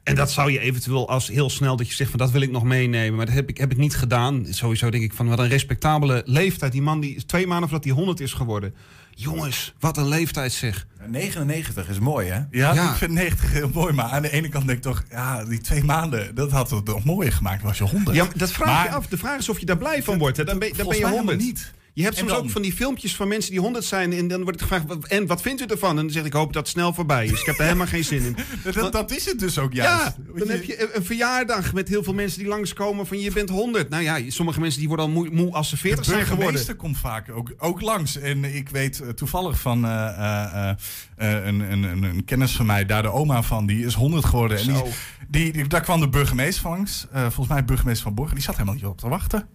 [0.03, 2.51] En dat zou je eventueel als heel snel dat je zegt van dat wil ik
[2.51, 3.17] nog meenemen.
[3.17, 4.47] Maar dat heb ik, heb ik niet gedaan.
[4.51, 6.73] Sowieso denk ik van wat een respectabele leeftijd.
[6.73, 8.75] Die man die is twee maanden voordat hij 100 is geworden.
[9.11, 10.87] Jongens, wat een leeftijd zeg.
[11.07, 12.37] 99 is mooi, hè?
[12.51, 12.89] Ja, Ja.
[12.91, 13.93] ik vind 90 heel mooi.
[13.93, 16.85] Maar aan de ene kant denk ik toch, ja, die twee maanden, dat had het
[16.85, 18.17] nog mooier gemaakt was je 100.
[18.17, 19.07] Ja, dat vraag je af.
[19.07, 20.37] De vraag is of je daar blij van wordt.
[20.37, 20.45] Hè.
[20.45, 21.29] Dan ben, dan ben je mij 100.
[21.29, 21.73] helemaal niet.
[21.99, 24.13] Je hebt soms ook van die filmpjes van mensen die 100 zijn.
[24.13, 25.91] En dan wordt het gevraagd: "Wat- en wat vindt u ervan?
[25.91, 27.41] En dan zeg ik: ik hoop dat het snel voorbij is.
[27.41, 28.37] Ik heb er helemaal geen zin in.
[28.73, 30.05] Dat, dat is het dus ook juist.
[30.05, 33.49] Ja, dan heb je een- verjaardag met heel veel mensen die langskomen van je bent
[33.51, 33.89] 100.
[33.89, 36.39] Nou ja, sommige mensen die worden al moe, moe als ze 40 de zijn geworden.
[36.45, 38.17] burgemeester komt vaak ook, ook langs.
[38.19, 40.77] En ik weet eh, toevallig van eh, eh,
[41.17, 44.59] een, een, een, een kennis van mij, daar de oma van, die is 100 geworden.
[44.59, 44.83] En die,
[45.29, 47.07] die, die- daar kwam de burgemeester van langs.
[47.13, 48.35] Volgens mij burgemeester van Borgen.
[48.35, 49.49] Die zat helemaal niet op te wachten.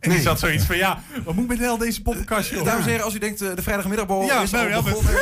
[0.00, 0.18] En Nee.
[0.18, 2.54] die zat zoiets van, ja, wat moet ik met heel deze poppenkastje?
[2.56, 2.64] joh?
[2.64, 5.14] Dames en heren, als u denkt eh, de vrijdagmiddagborrel Ja, is nou al ja, begonnen.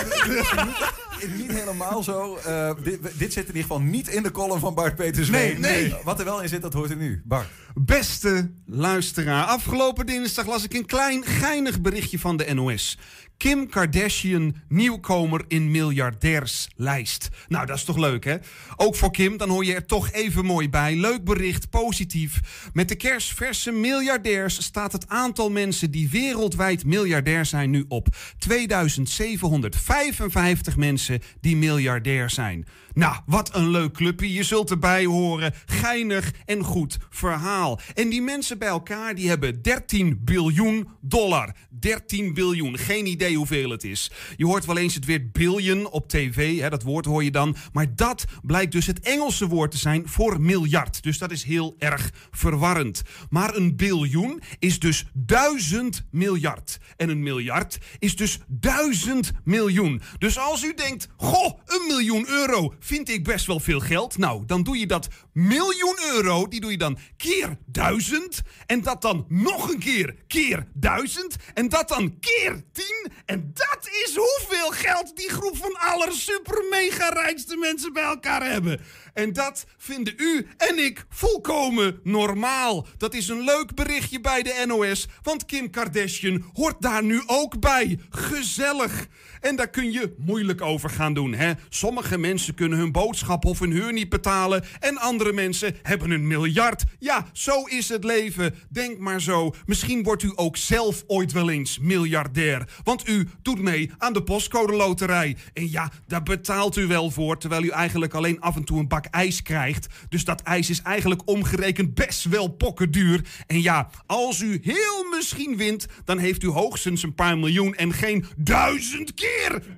[1.37, 2.37] niet helemaal zo.
[2.37, 5.29] Eh, dit, dit zit in ieder geval niet in de column van Bart Peters.
[5.29, 5.95] Nee, nee.
[6.05, 7.23] Wat er wel in zit, dat hoort u nu.
[7.25, 7.47] Bart.
[7.75, 12.99] Beste luisteraar, afgelopen dinsdag las ik een klein geinig berichtje van de NOS.
[13.39, 17.29] Kim Kardashian, nieuwkomer in miljardairslijst.
[17.49, 18.37] Nou, dat is toch leuk, hè?
[18.77, 20.97] Ook voor Kim, dan hoor je er toch even mooi bij.
[20.97, 22.41] Leuk bericht, positief.
[22.73, 28.09] Met de kerstverse miljardairs staat het aantal mensen die wereldwijd miljardair zijn nu op
[28.39, 32.67] 2755 mensen die miljardair zijn.
[32.99, 34.33] Nou, wat een leuk clubje.
[34.33, 35.55] Je zult erbij horen.
[35.67, 37.81] Geinig en goed verhaal.
[37.95, 41.55] En die mensen bij elkaar die hebben 13 biljoen dollar.
[41.81, 42.79] 13 biljoen.
[42.79, 44.11] Geen idee hoeveel het is.
[44.37, 46.61] Je hoort wel eens het woord billion op tv.
[46.61, 47.57] Hè, dat woord hoor je dan.
[47.73, 51.03] Maar dat blijkt dus het Engelse woord te zijn voor miljard.
[51.03, 53.03] Dus dat is heel erg verwarrend.
[53.31, 56.79] Maar een biljoen is dus duizend miljard.
[56.97, 60.03] En een miljard is dus duizend miljoen.
[60.19, 64.19] Dus als u denkt, goh, een miljoen euro vind ik best wel veel geld.
[64.19, 68.43] Nou, dan doe je dat miljoen euro, die doe je dan keer duizend.
[68.67, 71.37] En dat dan nog een keer keer duizend.
[71.55, 73.13] En dat dan keer tien.
[73.25, 78.51] En dat is hoeveel geld die groep van aller super mega rijkste mensen bij elkaar
[78.51, 78.81] hebben.
[79.15, 82.87] En dat vinden u en ik volkomen normaal.
[82.97, 87.61] Dat is een leuk berichtje bij de NOS, want Kim Kardashian hoort daar nu ook
[87.61, 87.99] bij.
[88.11, 89.07] Gezellig.
[89.41, 91.35] En daar kun je moeilijk over gaan doen.
[91.35, 91.53] Hè?
[91.69, 94.65] Sommige mensen kunnen hun boodschap of hun huur niet betalen.
[94.81, 96.85] En andere mensen hebben een miljard.
[96.99, 98.55] Ja, zo is het leven.
[98.69, 99.55] Denk maar zo.
[99.67, 102.69] Misschien wordt u ook zelf ooit wel eens miljardair.
[102.83, 105.37] Want u doet mee aan de postcode loterij.
[105.53, 107.39] En ja, daar betaalt u wel voor.
[107.39, 109.87] Terwijl u eigenlijk alleen af en toe een bak ijs krijgt.
[110.09, 113.21] Dus dat ijs is eigenlijk omgerekend best wel pokkenduur.
[113.47, 117.93] En ja, als u heel misschien wint, dan heeft u hoogstens een paar miljoen en
[117.93, 119.28] geen duizend keer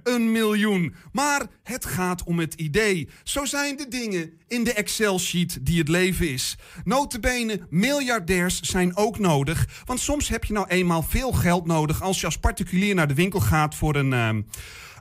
[0.02, 0.94] een miljoen.
[1.12, 3.08] Maar het gaat om het idee.
[3.24, 6.56] Zo zijn de dingen in de Excel-sheet die het leven is.
[6.84, 9.82] Notabene, miljardairs zijn ook nodig.
[9.84, 13.14] Want soms heb je nou eenmaal veel geld nodig als je als particulier naar de
[13.14, 14.12] winkel gaat voor een...
[14.12, 14.42] ehm,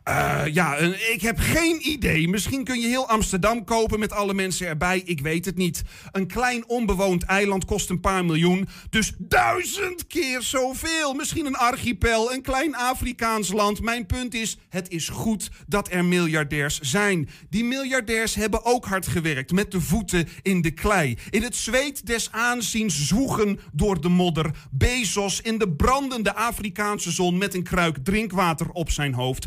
[0.10, 0.76] eh, ja,
[1.14, 2.28] ik heb geen idee.
[2.28, 5.02] Misschien kun je heel Amsterdam kopen met alle mensen erbij.
[5.06, 5.82] Ik weet het niet.
[6.12, 8.68] Een klein onbewoond eiland kost een paar miljoen.
[8.90, 11.14] Dus duizend keer zoveel.
[11.14, 13.82] Misschien een archipel, een klein Afrikaans land.
[13.82, 17.30] Mijn punt is, het is goed dat er miljardairs zijn.
[17.50, 19.52] Die miljardairs hebben ook hard gewerkt.
[19.52, 21.18] Met de voeten in de klei.
[21.30, 24.52] In het zweet des aanziens zwoegen door de modder.
[24.72, 29.46] Bezos in de brandende Afrikaanse zon met een kruik drinkwater op zijn hoofd.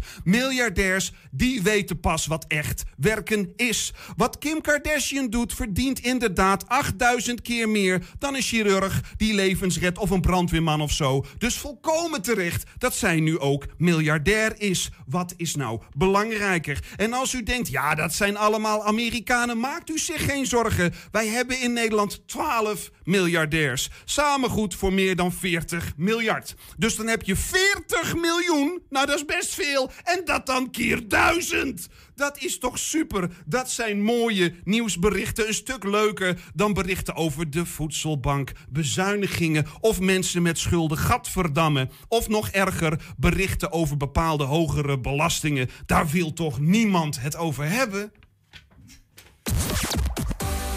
[1.30, 3.92] Die weten pas wat echt werken is.
[4.16, 9.98] Wat Kim Kardashian doet, verdient inderdaad 8000 keer meer dan een chirurg die levens redt
[9.98, 11.24] of een brandweerman of zo.
[11.38, 14.90] Dus volkomen terecht dat zij nu ook miljardair is.
[15.06, 16.78] Wat is nou belangrijker?
[16.96, 20.94] En als u denkt, ja, dat zijn allemaal Amerikanen, maakt u zich geen zorgen.
[21.10, 23.90] Wij hebben in Nederland 12 miljardairs.
[24.04, 26.54] Samen goed voor meer dan 40 miljard.
[26.76, 28.82] Dus dan heb je 40 miljoen.
[28.90, 29.90] Nou, dat is best veel.
[30.04, 31.88] En dat dan keer duizend.
[32.14, 33.30] Dat is toch super?
[33.46, 35.46] Dat zijn mooie nieuwsberichten.
[35.46, 41.90] Een stuk leuker dan berichten over de voedselbank, bezuinigingen of mensen met schulden gatverdammen.
[42.08, 45.70] Of nog erger, berichten over bepaalde hogere belastingen.
[45.86, 48.12] Daar wil toch niemand het over hebben?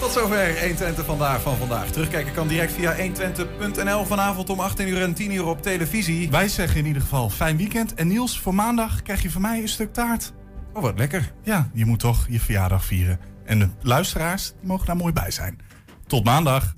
[0.05, 1.91] Tot zover 120 vandaag van vandaag.
[1.91, 6.29] Terugkijken kan direct via 120.nl vanavond om 18 uur en 10 uur op televisie.
[6.29, 7.93] Wij zeggen in ieder geval fijn weekend.
[7.93, 10.33] En Niels, voor maandag krijg je van mij een stuk taart.
[10.73, 11.31] Oh, wat lekker.
[11.43, 13.19] Ja, je moet toch je verjaardag vieren.
[13.45, 15.59] En de luisteraars, die mogen daar mooi bij zijn.
[16.07, 16.73] Tot maandag.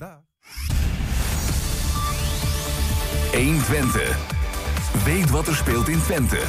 [3.31, 4.05] 1 Twente.
[5.03, 6.41] Weet wat er speelt in Twente.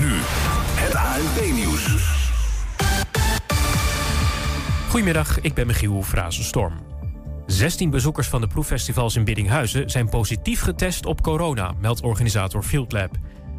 [0.00, 0.12] Nu
[0.74, 2.23] het ANP-nieuws.
[4.94, 6.72] Goedemiddag, ik ben Michiel Frazenstorm.
[7.46, 13.10] 16 bezoekers van de proeffestivals in Biddinghuizen zijn positief getest op corona, meldt organisator Fieldlab.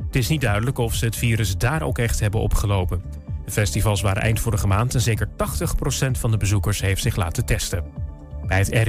[0.05, 3.03] Het is niet duidelijk of ze het virus daar ook echt hebben opgelopen.
[3.45, 5.31] De festivals waren eind vorige maand en zeker 80%
[6.11, 7.83] van de bezoekers heeft zich laten testen.
[8.47, 8.69] Bij het